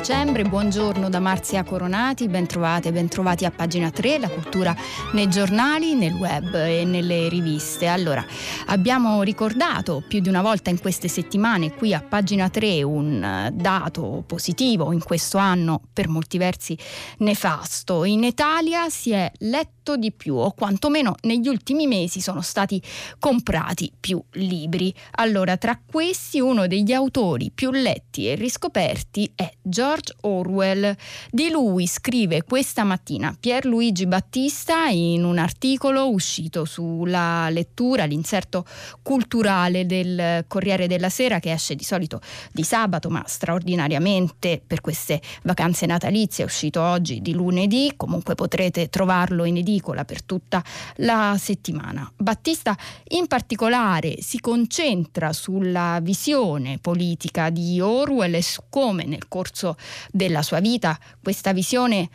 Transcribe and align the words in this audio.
un 0.00 0.06
minuto 0.06 0.08
di 0.08 0.08
lunedì 0.08 0.08
28 0.08 0.10
dicembre, 0.10 0.44
buongiorno 0.44 1.10
da 1.10 1.20
Marzia 1.20 1.62
Coronati, 1.62 2.26
bentrovate, 2.28 2.90
bentrovati 2.90 3.44
a 3.44 3.50
pagina 3.50 3.90
3, 3.90 4.18
la 4.18 4.30
cultura 4.30 4.74
nei 5.12 5.28
giornali, 5.28 5.94
nel 5.94 6.14
web 6.14 6.54
e 6.54 6.84
nelle 6.84 7.28
riviste. 7.28 7.86
Allora, 7.86 8.24
abbiamo 8.66 9.22
ricordato 9.22 10.02
più 10.06 10.20
di 10.20 10.30
una 10.30 10.40
volta 10.40 10.70
in 10.70 10.80
queste 10.80 11.06
settimane 11.08 11.74
qui 11.74 11.92
a 11.92 12.00
pagina 12.00 12.48
3 12.48 12.82
un 12.82 13.22
eh, 13.22 13.50
dato 13.52 14.24
positivo 14.26 14.92
in 14.92 15.02
questo 15.02 15.36
anno 15.36 15.82
per 15.92 16.08
molti 16.08 16.38
versi 16.38 16.78
nefasto. 17.18 18.04
In 18.04 18.24
Italia 18.24 18.88
si 18.88 19.10
è 19.10 19.30
letto 19.40 19.96
di 19.96 20.12
più 20.12 20.36
o 20.36 20.52
quantomeno 20.52 21.14
negli 21.22 21.48
ultimi 21.48 21.86
mesi 21.86 22.20
sono 22.20 22.40
stati 22.40 22.82
comprati 23.18 23.92
più 24.00 24.22
libri. 24.32 24.94
Allora, 25.16 25.58
tra 25.58 25.78
questi 25.84 26.40
uno 26.40 26.66
degli 26.66 26.92
autori 26.92 27.50
più 27.54 27.70
letti 27.70 28.28
e 28.28 28.34
riscoperti 28.34 29.30
è 29.34 29.50
George 29.90 30.14
Orwell. 30.20 30.94
Di 31.32 31.50
lui 31.50 31.88
scrive 31.88 32.44
questa 32.44 32.84
mattina 32.84 33.36
Pierluigi 33.38 34.06
Battista 34.06 34.86
in 34.86 35.24
un 35.24 35.36
articolo 35.36 36.08
uscito 36.08 36.64
sulla 36.64 37.48
lettura, 37.50 38.04
l'inserto 38.04 38.64
culturale 39.02 39.86
del 39.86 40.44
Corriere 40.46 40.86
della 40.86 41.08
Sera 41.08 41.40
che 41.40 41.50
esce 41.50 41.74
di 41.74 41.82
solito 41.82 42.20
di 42.52 42.62
sabato, 42.62 43.10
ma 43.10 43.24
straordinariamente 43.26 44.62
per 44.64 44.80
queste 44.80 45.20
vacanze 45.42 45.86
natalizie 45.86 46.44
è 46.44 46.46
uscito 46.46 46.80
oggi 46.80 47.20
di 47.20 47.32
lunedì, 47.32 47.92
comunque 47.96 48.36
potrete 48.36 48.90
trovarlo 48.90 49.44
in 49.44 49.56
edicola 49.56 50.04
per 50.04 50.22
tutta 50.22 50.62
la 50.98 51.34
settimana. 51.36 52.08
Battista 52.16 52.76
in 53.08 53.26
particolare 53.26 54.22
si 54.22 54.38
concentra 54.38 55.32
sulla 55.32 55.98
visione 56.00 56.78
politica 56.80 57.50
di 57.50 57.80
Orwell 57.80 58.34
e 58.34 58.42
su 58.42 58.62
come 58.68 59.04
nel 59.04 59.26
corso 59.26 59.78
della 60.10 60.42
sua 60.42 60.60
vita 60.60 60.98
questa 61.22 61.52
visione 61.52 62.08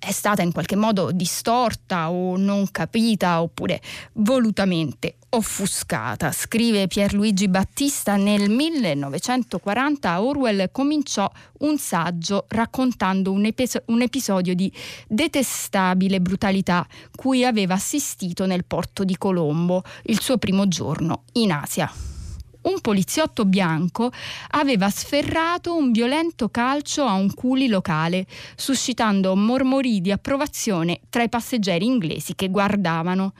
è 0.00 0.12
stata 0.12 0.40
in 0.40 0.50
qualche 0.50 0.76
modo 0.76 1.12
distorta 1.12 2.10
o 2.10 2.38
non 2.38 2.70
capita 2.70 3.42
oppure 3.42 3.82
volutamente 4.14 5.16
offuscata. 5.28 6.32
Scrive 6.32 6.86
Pierluigi 6.86 7.48
Battista 7.48 8.16
nel 8.16 8.48
1940 8.48 10.22
Orwell 10.22 10.70
cominciò 10.72 11.30
un 11.58 11.76
saggio 11.76 12.46
raccontando 12.48 13.30
un, 13.30 13.44
epis- 13.44 13.82
un 13.86 14.00
episodio 14.00 14.54
di 14.54 14.72
detestabile 15.06 16.20
brutalità 16.20 16.86
cui 17.14 17.44
aveva 17.44 17.74
assistito 17.74 18.46
nel 18.46 18.64
porto 18.64 19.04
di 19.04 19.18
Colombo 19.18 19.82
il 20.04 20.18
suo 20.20 20.38
primo 20.38 20.66
giorno 20.66 21.24
in 21.34 21.52
Asia 21.52 22.09
un 22.62 22.80
poliziotto 22.80 23.44
bianco 23.44 24.10
aveva 24.50 24.90
sferrato 24.90 25.74
un 25.74 25.92
violento 25.92 26.48
calcio 26.48 27.04
a 27.04 27.12
un 27.12 27.32
culi 27.32 27.68
locale, 27.68 28.26
suscitando 28.56 29.34
mormori 29.36 30.00
di 30.00 30.12
approvazione 30.12 31.00
tra 31.08 31.22
i 31.22 31.28
passeggeri 31.28 31.84
inglesi 31.84 32.34
che 32.34 32.48
guardavano. 32.48 33.32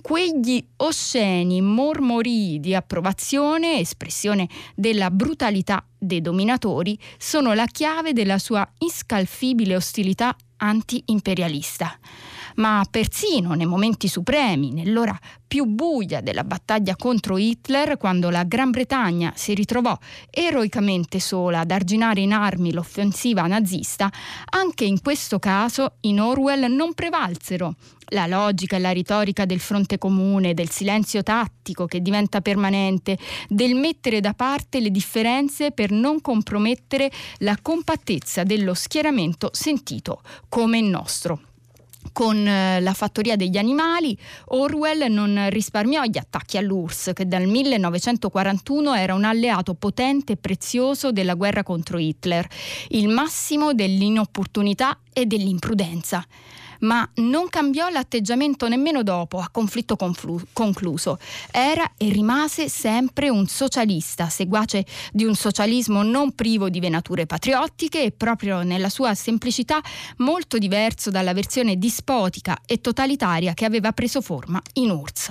Quegli 0.00 0.64
osceni 0.76 1.60
mormori 1.60 2.60
di 2.60 2.74
approvazione, 2.74 3.80
espressione 3.80 4.48
della 4.74 5.10
brutalità 5.10 5.84
dei 5.98 6.20
dominatori, 6.20 6.96
sono 7.18 7.52
la 7.52 7.66
chiave 7.66 8.12
della 8.12 8.38
sua 8.38 8.68
inscalfibile 8.78 9.74
ostilità 9.74 10.36
anti-imperialista 10.58 11.98
ma 12.58 12.84
persino 12.90 13.54
nei 13.54 13.66
momenti 13.66 14.08
supremi, 14.08 14.72
nell'ora 14.72 15.18
più 15.46 15.64
buia 15.64 16.20
della 16.20 16.44
battaglia 16.44 16.94
contro 16.96 17.38
Hitler, 17.38 17.96
quando 17.96 18.30
la 18.30 18.44
Gran 18.44 18.70
Bretagna 18.70 19.32
si 19.34 19.54
ritrovò 19.54 19.96
eroicamente 20.30 21.20
sola 21.20 21.60
ad 21.60 21.70
arginare 21.70 22.20
in 22.20 22.32
armi 22.32 22.72
l'offensiva 22.72 23.46
nazista, 23.46 24.10
anche 24.50 24.84
in 24.84 25.00
questo 25.00 25.38
caso 25.38 25.94
in 26.02 26.20
Orwell 26.20 26.70
non 26.72 26.92
prevalsero 26.94 27.74
la 28.10 28.26
logica 28.26 28.76
e 28.76 28.78
la 28.78 28.92
retorica 28.92 29.44
del 29.44 29.60
fronte 29.60 29.98
comune, 29.98 30.54
del 30.54 30.70
silenzio 30.70 31.22
tattico 31.22 31.86
che 31.86 32.00
diventa 32.00 32.40
permanente, 32.40 33.18
del 33.48 33.74
mettere 33.74 34.20
da 34.20 34.32
parte 34.34 34.80
le 34.80 34.90
differenze 34.90 35.72
per 35.72 35.90
non 35.90 36.20
compromettere 36.20 37.10
la 37.38 37.58
compattezza 37.60 38.44
dello 38.44 38.74
schieramento 38.74 39.50
sentito 39.52 40.22
come 40.48 40.78
il 40.78 40.86
nostro 40.86 41.47
con 42.12 42.46
eh, 42.46 42.80
la 42.80 42.92
fattoria 42.92 43.36
degli 43.36 43.56
animali, 43.56 44.16
Orwell 44.46 45.10
non 45.10 45.48
risparmiò 45.50 46.02
gli 46.04 46.18
attacchi 46.18 46.56
all'URSS, 46.56 47.12
che 47.14 47.26
dal 47.26 47.46
1941 47.46 48.94
era 48.94 49.14
un 49.14 49.24
alleato 49.24 49.74
potente 49.74 50.32
e 50.34 50.36
prezioso 50.36 51.12
della 51.12 51.34
guerra 51.34 51.62
contro 51.62 51.98
Hitler, 51.98 52.46
il 52.88 53.08
massimo 53.08 53.72
dell'inopportunità 53.72 54.98
e 55.12 55.26
dell'imprudenza 55.26 56.24
ma 56.80 57.08
non 57.16 57.48
cambiò 57.48 57.88
l'atteggiamento 57.88 58.68
nemmeno 58.68 59.02
dopo, 59.02 59.38
a 59.38 59.48
conflitto 59.50 59.96
conflu- 59.96 60.46
concluso. 60.52 61.18
Era 61.50 61.92
e 61.96 62.10
rimase 62.10 62.68
sempre 62.68 63.28
un 63.28 63.46
socialista, 63.46 64.28
seguace 64.28 64.84
di 65.12 65.24
un 65.24 65.34
socialismo 65.34 66.02
non 66.02 66.34
privo 66.34 66.68
di 66.68 66.80
venature 66.80 67.26
patriottiche 67.26 68.02
e 68.02 68.10
proprio 68.12 68.62
nella 68.62 68.88
sua 68.88 69.14
semplicità 69.14 69.80
molto 70.18 70.58
diverso 70.58 71.10
dalla 71.10 71.32
versione 71.32 71.76
dispotica 71.76 72.58
e 72.66 72.80
totalitaria 72.80 73.54
che 73.54 73.64
aveva 73.64 73.92
preso 73.92 74.20
forma 74.20 74.60
in 74.74 74.90
URSS. 74.90 75.30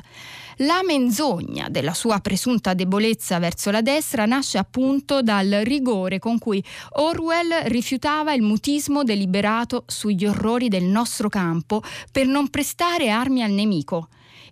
La 0.61 0.81
menzogna 0.83 1.69
della 1.69 1.93
sua 1.93 2.19
presunta 2.19 2.73
debolezza 2.73 3.37
verso 3.37 3.69
la 3.69 3.83
destra 3.83 4.25
nasce 4.25 4.57
appunto 4.57 5.21
dal 5.21 5.61
rigore 5.63 6.17
con 6.17 6.39
cui 6.39 6.63
Orwell 6.93 7.65
rifiutava 7.65 8.33
il 8.33 8.41
mutismo 8.41 9.03
deliberato 9.03 9.83
sugli 9.85 10.25
orrori 10.25 10.67
del 10.67 10.85
nostro 10.85 11.29
campo 11.29 11.83
per 12.11 12.25
non 12.25 12.49
prestare 12.49 13.09
armi 13.11 13.43
al 13.43 13.51
nemico 13.51 14.07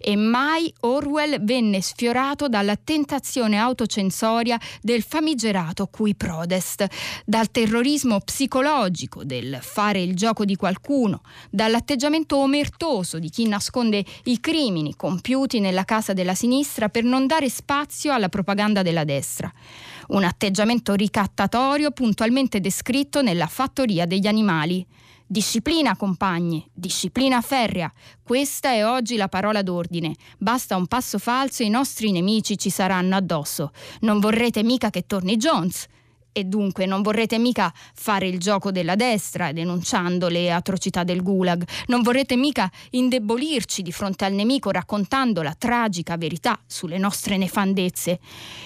e 0.07 0.15
mai 0.15 0.71
Orwell 0.81 1.43
venne 1.43 1.81
sfiorato 1.81 2.47
dalla 2.47 2.75
tentazione 2.75 3.57
autocensoria 3.57 4.59
del 4.79 5.01
famigerato 5.01 5.87
cui 5.87 6.13
prodest, 6.13 6.85
dal 7.25 7.49
terrorismo 7.49 8.19
psicologico 8.19 9.23
del 9.23 9.57
fare 9.61 9.99
il 10.03 10.13
gioco 10.13 10.45
di 10.45 10.55
qualcuno, 10.55 11.23
dall'atteggiamento 11.49 12.37
omertoso 12.37 13.17
di 13.17 13.31
chi 13.31 13.47
nasconde 13.47 14.05
i 14.25 14.39
crimini 14.39 14.95
compiuti 14.95 15.59
nella 15.59 15.85
casa 15.85 16.13
della 16.13 16.35
sinistra 16.35 16.89
per 16.89 17.03
non 17.03 17.25
dare 17.25 17.49
spazio 17.49 18.13
alla 18.13 18.29
propaganda 18.29 18.83
della 18.83 19.05
destra. 19.05 19.51
Un 20.09 20.23
atteggiamento 20.23 20.93
ricattatorio 20.93 21.89
puntualmente 21.89 22.59
descritto 22.59 23.23
nella 23.23 23.47
fattoria 23.47 24.05
degli 24.05 24.27
animali. 24.27 24.85
Disciplina, 25.27 25.95
compagni, 25.95 26.63
disciplina 26.71 27.41
ferrea. 27.41 27.91
Questa 28.21 28.69
è 28.69 28.85
oggi 28.85 29.15
la 29.15 29.27
parola 29.27 29.63
d'ordine. 29.63 30.13
Basta 30.37 30.75
un 30.75 30.85
passo 30.85 31.17
falso 31.17 31.63
e 31.63 31.65
i 31.65 31.69
nostri 31.69 32.11
nemici 32.11 32.59
ci 32.59 32.69
saranno 32.69 33.15
addosso. 33.15 33.71
Non 34.01 34.19
vorrete 34.19 34.61
mica 34.61 34.91
che 34.91 35.07
torni 35.07 35.37
Jones 35.37 35.87
e 36.37 36.43
dunque 36.43 36.85
non 36.85 37.01
vorrete 37.01 37.39
mica 37.39 37.73
fare 37.93 38.27
il 38.27 38.39
gioco 38.39 38.69
della 38.69 38.95
destra 38.95 39.53
denunciando 39.53 40.27
le 40.27 40.51
atrocità 40.51 41.05
del 41.05 41.23
gulag, 41.23 41.65
non 41.87 42.01
vorrete 42.01 42.35
mica 42.35 42.69
indebolirci 42.89 43.81
di 43.81 43.93
fronte 43.93 44.25
al 44.25 44.33
nemico 44.33 44.69
raccontando 44.69 45.41
la 45.41 45.55
tragica 45.57 46.17
verità 46.17 46.59
sulle 46.67 46.97
nostre 46.97 47.37
nefandezze. 47.37 48.19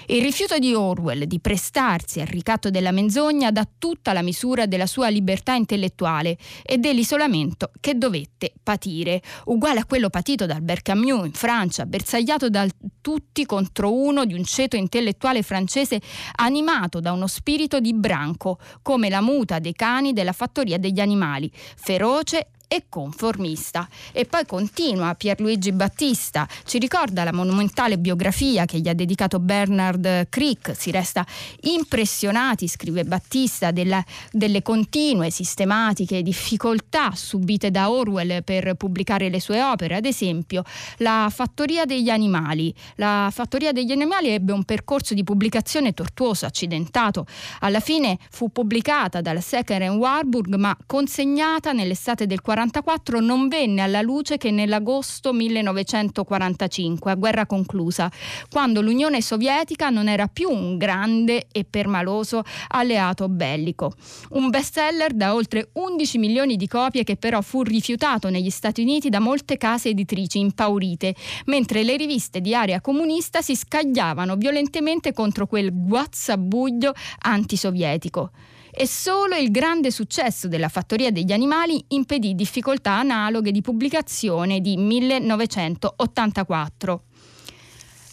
Il 0.08 0.24
rifiuto 0.24 0.58
di 0.58 0.74
Orwell 0.74 1.26
di 1.26 1.40
prestarsi 1.40 2.22
al 2.22 2.26
ricatto 2.26 2.72
della 2.72 2.90
menzogna 2.90 3.52
dà 3.52 3.68
tutta 3.78 4.14
la 4.14 4.24
misura 4.24 4.66
della 4.66 4.88
sua 4.88 5.10
libertà 5.10 5.54
intellettuale 5.54 6.40
e 6.64 6.80
dell'isolamento 6.80 7.70
che 7.80 8.00
dovette 8.00 8.52
patire, 8.64 9.22
uguale 9.46 9.82
a 9.82 9.86
quello 9.86 10.10
patito 10.10 10.48
da 10.48 10.56
Albert 10.56 10.82
Camus 10.82 11.28
in 11.28 11.34
Francia, 11.34 11.86
bersagliato 11.86 12.50
da 12.50 12.68
tutti 13.00 13.46
contro 13.46 13.94
uno 13.94 14.26
di 14.26 14.34
un 14.34 14.44
ceto 14.44 14.76
intellettuale 14.76 15.44
francese 15.44 16.02
animato 16.38 17.00
da 17.00 17.12
uno 17.12 17.28
spirito 17.28 17.58
di 17.68 17.94
branco, 17.94 18.60
come 18.82 19.10
la 19.10 19.22
muta 19.22 19.60
dei 19.60 19.74
cani 19.74 20.14
della 20.14 20.34
fattoria 20.34 20.78
degli 20.78 21.00
animali, 21.00 21.52
feroce 21.54 22.52
e 22.72 22.84
conformista. 22.88 23.90
E 24.14 24.26
poi 24.26 24.46
continua 24.46 25.16
Pierluigi 25.16 25.72
Battista, 25.72 26.48
ci 26.66 26.78
ricorda 26.78 27.24
la 27.24 27.34
monumentale 27.34 27.98
biografia 27.98 28.66
che 28.66 28.80
gli 28.80 28.88
ha 28.88 28.94
dedicato 28.94 29.40
Bernard 29.40 30.30
Crick, 30.30 30.76
si 30.76 30.92
resta 30.92 31.26
impressionati, 31.62 32.68
scrive 32.68 33.04
Battista, 33.06 33.72
della, 33.72 34.06
delle 34.32 34.62
continue, 34.62 35.32
sistematiche 35.32 36.22
difficoltà 36.22 37.12
subite 37.16 37.72
da 37.72 37.90
Orwell 37.90 38.44
per 38.44 38.76
pubblicare 38.76 39.30
le 39.30 39.42
sue 39.42 39.64
opere, 39.64 39.96
ad 39.96 40.06
esempio 40.06 40.64
la 40.98 41.28
Fattoria 41.34 41.86
degli 41.86 42.10
animali. 42.10 42.72
La 42.96 43.30
Fattoria 43.34 43.72
degli 43.72 43.92
animali 43.92 44.30
ebbe 44.30 44.52
un 44.52 44.64
percorso 44.64 45.16
di 45.16 45.24
pubblicazione 45.24 45.96
tortuoso, 45.96 46.46
accidentato. 46.46 47.26
Alla 47.62 47.80
fine 47.80 48.20
fu 48.30 48.52
pubblicata 48.52 49.22
dal 49.22 49.42
Secker 49.42 49.90
Warburg, 49.90 50.54
ma 50.56 50.78
consegnata 50.86 51.72
nell'estate 51.72 52.28
del 52.28 52.42
1944 52.60 53.20
non 53.22 53.48
venne 53.48 53.82
alla 53.82 54.02
luce 54.02 54.38
che 54.38 54.52
nell'agosto 54.52 55.32
1945, 55.32 57.12
a 57.12 57.16
guerra 57.16 57.46
conclusa, 57.46 58.12
quando 58.50 58.82
l'Unione 58.82 59.22
Sovietica 59.22 59.90
non 59.90 60.10
era 60.10 60.28
più 60.28 60.50
un 60.50 60.78
grande 60.78 61.48
e 61.52 61.64
permaloso 61.64 62.44
alleato 62.70 63.30
bellico. 63.30 63.94
Un 64.32 64.50
bestseller 64.50 65.14
da 65.14 65.34
oltre 65.34 65.70
11 65.74 66.18
milioni 66.18 66.58
di 66.58 66.68
copie 66.68 67.04
che 67.04 67.16
però 67.16 67.42
fu 67.42 67.64
rifiutato 67.64 68.30
negli 68.30 68.50
Stati 68.50 68.82
Uniti 68.82 69.10
da 69.10 69.20
molte 69.20 69.58
case 69.58 69.90
editrici 69.90 70.40
impaurite, 70.40 71.16
mentre 71.46 71.84
le 71.84 71.96
riviste 71.96 72.42
di 72.42 72.54
area 72.54 72.82
comunista 72.82 73.42
si 73.42 73.56
scagliavano 73.56 74.36
violentemente 74.36 75.14
contro 75.14 75.48
quel 75.48 75.72
guazzabuglio 75.72 76.94
antisovietico 77.20 78.32
e 78.82 78.88
solo 78.88 79.36
il 79.36 79.52
grande 79.52 79.92
successo 79.92 80.48
della 80.48 80.70
Fattoria 80.70 81.12
degli 81.12 81.34
Animali 81.34 81.84
impedì 81.90 82.34
difficoltà 82.34 82.94
analoghe 82.94 83.52
di 83.52 83.60
pubblicazione 83.60 84.62
di 84.62 84.78
1984. 84.78 87.04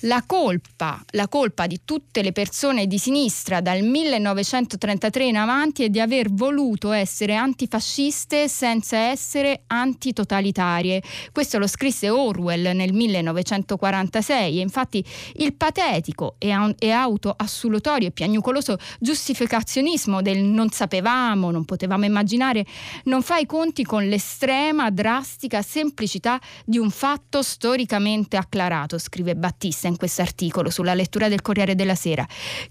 La 0.00 0.22
colpa, 0.26 1.02
la 1.12 1.26
colpa 1.26 1.66
di 1.66 1.80
tutte 1.82 2.20
le 2.20 2.32
persone 2.32 2.86
di 2.86 2.98
sinistra 2.98 3.62
dal 3.62 3.82
1933 3.82 5.24
in 5.24 5.38
avanti 5.38 5.84
è 5.84 5.88
di 5.88 6.00
aver 6.00 6.30
voluto 6.30 6.92
essere 6.92 7.34
antifasciste 7.34 8.46
senza 8.46 8.98
essere 8.98 9.62
antitotalitarie. 9.68 11.02
Questo 11.32 11.58
lo 11.58 11.66
scrisse 11.66 12.10
Orwell 12.10 12.76
nel 12.76 12.92
1946 12.92 14.58
e 14.58 14.60
infatti 14.60 15.02
il 15.36 15.54
patetico 15.54 16.34
e, 16.36 16.54
e 16.78 16.90
autoassolutorio 16.90 18.08
e 18.08 18.10
piagnucoloso 18.10 18.76
giustificazionismo 19.00 20.20
del 20.20 20.42
non 20.42 20.68
sapevamo, 20.68 21.50
non 21.50 21.64
potevamo 21.64 22.04
immaginare, 22.04 22.66
non 23.04 23.22
fa 23.22 23.38
i 23.38 23.46
conti 23.46 23.82
con 23.82 24.06
l'estrema, 24.06 24.90
drastica 24.90 25.62
semplicità 25.62 26.38
di 26.66 26.76
un 26.76 26.90
fatto 26.90 27.40
storicamente 27.40 28.36
acclarato, 28.36 28.98
scrive 28.98 29.34
Battista 29.34 29.84
in 29.88 29.96
questo 29.96 30.22
articolo 30.22 30.70
sulla 30.70 30.94
lettura 30.94 31.28
del 31.28 31.42
Corriere 31.42 31.74
della 31.74 31.94
Sera. 31.94 32.26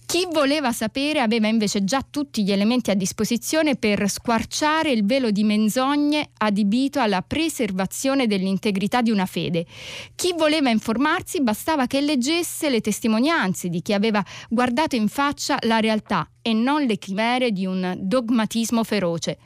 Chi 0.05 0.27
voleva 0.31 0.71
sapere 0.71 1.19
aveva 1.19 1.47
invece 1.47 1.83
già 1.83 2.05
tutti 2.07 2.43
gli 2.43 2.51
elementi 2.51 2.91
a 2.91 2.95
disposizione 2.95 3.75
per 3.75 4.09
squarciare 4.09 4.91
il 4.91 5.05
velo 5.05 5.31
di 5.31 5.43
menzogne 5.43 6.29
adibito 6.37 6.99
alla 6.99 7.21
preservazione 7.21 8.27
dell'integrità 8.27 9.01
di 9.01 9.11
una 9.11 9.25
fede. 9.25 9.65
Chi 10.15 10.33
voleva 10.37 10.69
informarsi 10.69 11.41
bastava 11.41 11.87
che 11.87 12.01
leggesse 12.01 12.69
le 12.69 12.81
testimonianze 12.81 13.69
di 13.69 13.81
chi 13.81 13.93
aveva 13.93 14.23
guardato 14.49 14.95
in 14.95 15.07
faccia 15.07 15.57
la 15.61 15.79
realtà 15.79 16.29
e 16.41 16.53
non 16.53 16.83
le 16.83 16.97
chimere 16.97 17.51
di 17.51 17.65
un 17.65 17.95
dogmatismo 17.99 18.83
feroce. 18.83 19.37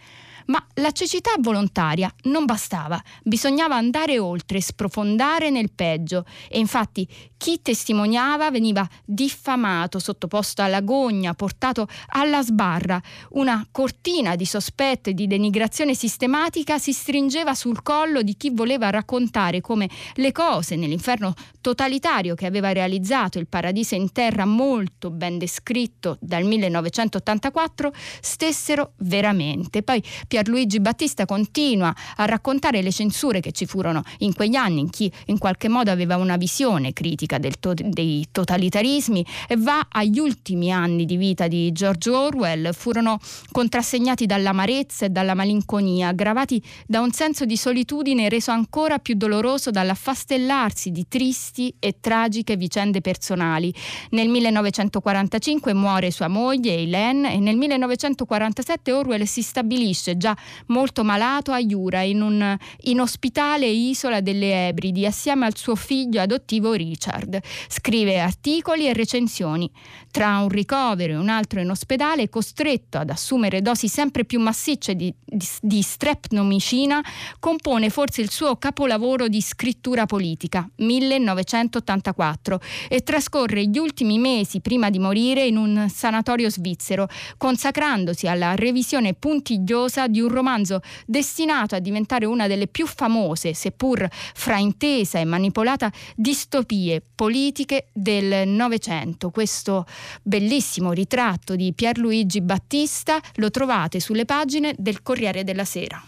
Ma 0.49 0.65
la 0.75 0.91
cecità 0.91 1.31
volontaria 1.37 2.11
non 2.23 2.45
bastava, 2.45 2.99
bisognava 3.23 3.75
andare 3.75 4.17
oltre, 4.17 4.59
sprofondare 4.59 5.51
nel 5.51 5.71
peggio 5.71 6.25
e 6.49 6.57
infatti 6.57 7.07
chi 7.39 7.61
testimoniava 7.61 8.51
veniva 8.51 8.85
diffamato, 9.05 9.97
sottoposto 9.97 10.61
alla 10.61 10.81
gogna, 10.81 11.33
portato 11.33 11.87
alla 12.07 12.43
sbarra. 12.43 13.01
Una 13.29 13.65
cortina 13.71 14.35
di 14.35 14.45
sospetto 14.45 15.09
e 15.09 15.13
di 15.13 15.25
denigrazione 15.25 15.95
sistematica 15.95 16.77
si 16.77 16.91
stringeva 16.91 17.55
sul 17.55 17.81
collo 17.81 18.23
di 18.23 18.35
chi 18.35 18.49
voleva 18.49 18.89
raccontare 18.89 19.61
come 19.61 19.89
le 20.15 20.33
cose 20.33 20.75
nell'inferno 20.75 21.33
totalitario 21.61 22.35
che 22.35 22.45
aveva 22.45 22.73
realizzato 22.73 23.39
il 23.39 23.47
paradiso 23.47 23.95
in 23.95 24.11
terra 24.11 24.43
molto 24.43 25.09
ben 25.09 25.37
descritto 25.37 26.17
dal 26.19 26.43
1984 26.43 27.93
stessero 28.19 28.91
veramente. 28.97 29.81
Poi 29.81 30.03
Pierluigi 30.27 30.81
Battista 30.81 31.25
continua 31.25 31.95
a 32.17 32.25
raccontare 32.25 32.81
le 32.81 32.91
censure 32.91 33.39
che 33.39 33.53
ci 33.53 33.65
furono 33.65 34.03
in 34.19 34.33
quegli 34.33 34.55
anni, 34.55 34.81
in 34.81 34.89
chi 34.89 35.09
in 35.27 35.37
qualche 35.37 35.69
modo 35.69 35.89
aveva 35.89 36.17
una 36.17 36.35
visione 36.35 36.91
critica 36.91 37.27
to- 37.59 37.73
dei 37.73 38.25
totalitarismi 38.31 39.25
e 39.47 39.55
va 39.57 39.87
agli 39.89 40.19
ultimi 40.19 40.71
anni 40.71 41.05
di 41.05 41.17
vita 41.17 41.47
di 41.47 41.71
George 41.71 42.09
Orwell, 42.09 42.71
furono 42.73 43.19
contrassegnati 43.51 44.25
dall'amarezza 44.25 45.05
e 45.05 45.09
dalla 45.09 45.33
malinconia, 45.33 46.09
aggravati 46.09 46.61
da 46.87 47.01
un 47.01 47.11
senso 47.11 47.45
di 47.45 47.57
solitudine 47.57 48.29
reso 48.29 48.51
ancora 48.51 48.99
più 48.99 49.15
doloroso 49.15 49.71
dall'affastellarsi 49.71 50.91
di 50.91 51.07
tristi 51.07 51.73
e 51.79 51.97
tragiche 51.99 52.55
vicende 52.55 53.01
personali. 53.01 53.73
Nel 54.11 54.29
1945 54.29 55.73
muore 55.73 56.11
sua 56.11 56.27
moglie 56.27 56.75
Hélène 56.75 57.33
e 57.33 57.39
nel 57.39 57.57
1947 57.57 58.91
Orwell 58.91 59.23
si 59.23 59.41
stabilisce 59.41 60.17
già 60.17 60.35
molto 60.67 61.03
malato 61.03 61.51
a 61.51 61.59
Iura, 61.59 62.01
in 62.01 62.21
un 62.21 62.57
inospitale 62.83 63.67
isola 63.67 64.21
delle 64.21 64.67
Ebridi, 64.67 65.05
assieme 65.05 65.45
al 65.45 65.55
suo 65.55 65.75
figlio 65.75 66.21
adottivo 66.21 66.73
Richard. 66.73 67.18
Scrive 67.67 68.19
articoli 68.19 68.87
e 68.87 68.93
recensioni. 68.93 69.69
Tra 70.11 70.39
un 70.39 70.49
ricovero 70.49 71.13
e 71.13 71.17
un 71.17 71.29
altro 71.29 71.59
in 71.59 71.69
ospedale 71.69 72.29
costretto 72.29 72.97
ad 72.97 73.09
assumere 73.09 73.61
dosi 73.61 73.87
sempre 73.87 74.25
più 74.25 74.39
massicce 74.39 74.95
di, 74.95 75.13
di, 75.25 75.47
di 75.61 75.81
streptomicina, 75.81 77.03
compone 77.39 77.89
forse 77.89 78.21
il 78.21 78.31
suo 78.31 78.55
capolavoro 78.57 79.27
di 79.27 79.41
scrittura 79.41 80.05
politica, 80.05 80.67
1984, 80.75 82.59
e 82.87 83.01
trascorre 83.01 83.67
gli 83.67 83.77
ultimi 83.77 84.17
mesi 84.17 84.61
prima 84.61 84.89
di 84.89 84.99
morire 84.99 85.45
in 85.45 85.57
un 85.57 85.87
sanatorio 85.89 86.49
svizzero, 86.49 87.07
consacrandosi 87.37 88.27
alla 88.27 88.55
revisione 88.55 89.13
puntigliosa 89.13 90.07
di 90.07 90.21
un 90.21 90.29
romanzo 90.29 90.81
destinato 91.05 91.75
a 91.75 91.79
diventare 91.79 92.25
una 92.25 92.47
delle 92.47 92.67
più 92.67 92.87
famose, 92.87 93.53
seppur 93.53 94.07
fraintesa 94.09 95.19
e 95.19 95.25
manipolata, 95.25 95.91
distopie 96.15 97.01
politiche 97.19 97.87
del 97.91 98.47
Novecento. 98.47 99.29
Questo 99.29 99.85
bellissimo 100.23 100.93
ritratto 100.93 101.57
di 101.57 101.73
Pierluigi 101.73 102.39
Battista 102.39 103.19
lo 103.35 103.51
trovate 103.51 103.99
sulle 103.99 104.23
pagine 104.23 104.73
del 104.77 105.01
Corriere 105.01 105.43
della 105.43 105.65
Sera. 105.65 106.01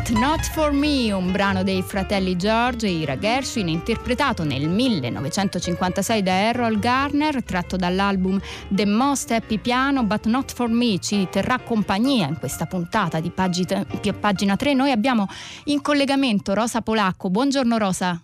But 0.00 0.16
Not 0.16 0.40
For 0.52 0.72
Me, 0.72 1.12
un 1.12 1.30
brano 1.30 1.62
dei 1.62 1.82
fratelli 1.82 2.34
George 2.34 2.86
e 2.86 2.90
Ira 2.90 3.16
Gershwin 3.16 3.68
interpretato 3.68 4.44
nel 4.44 4.66
1956 4.66 6.22
da 6.22 6.32
Errol 6.32 6.78
Garner 6.78 7.44
tratto 7.44 7.76
dall'album 7.76 8.40
The 8.68 8.86
Most 8.86 9.30
Happy 9.30 9.58
Piano 9.58 10.02
But 10.04 10.24
Not 10.24 10.54
For 10.54 10.70
Me 10.70 10.98
ci 11.00 11.28
terrà 11.30 11.58
compagnia 11.58 12.28
in 12.28 12.38
questa 12.38 12.64
puntata 12.64 13.20
di 13.20 13.28
pagina, 13.28 13.84
pagina 14.18 14.56
3 14.56 14.72
noi 14.72 14.90
abbiamo 14.90 15.26
in 15.64 15.82
collegamento 15.82 16.54
Rosa 16.54 16.80
Polacco. 16.80 17.28
Buongiorno 17.28 17.76
Rosa. 17.76 18.18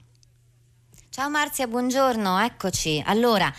Ciao 1.10 1.28
Marzia 1.28 1.66
buongiorno 1.66 2.38
eccoci. 2.38 3.02
Allora 3.04 3.52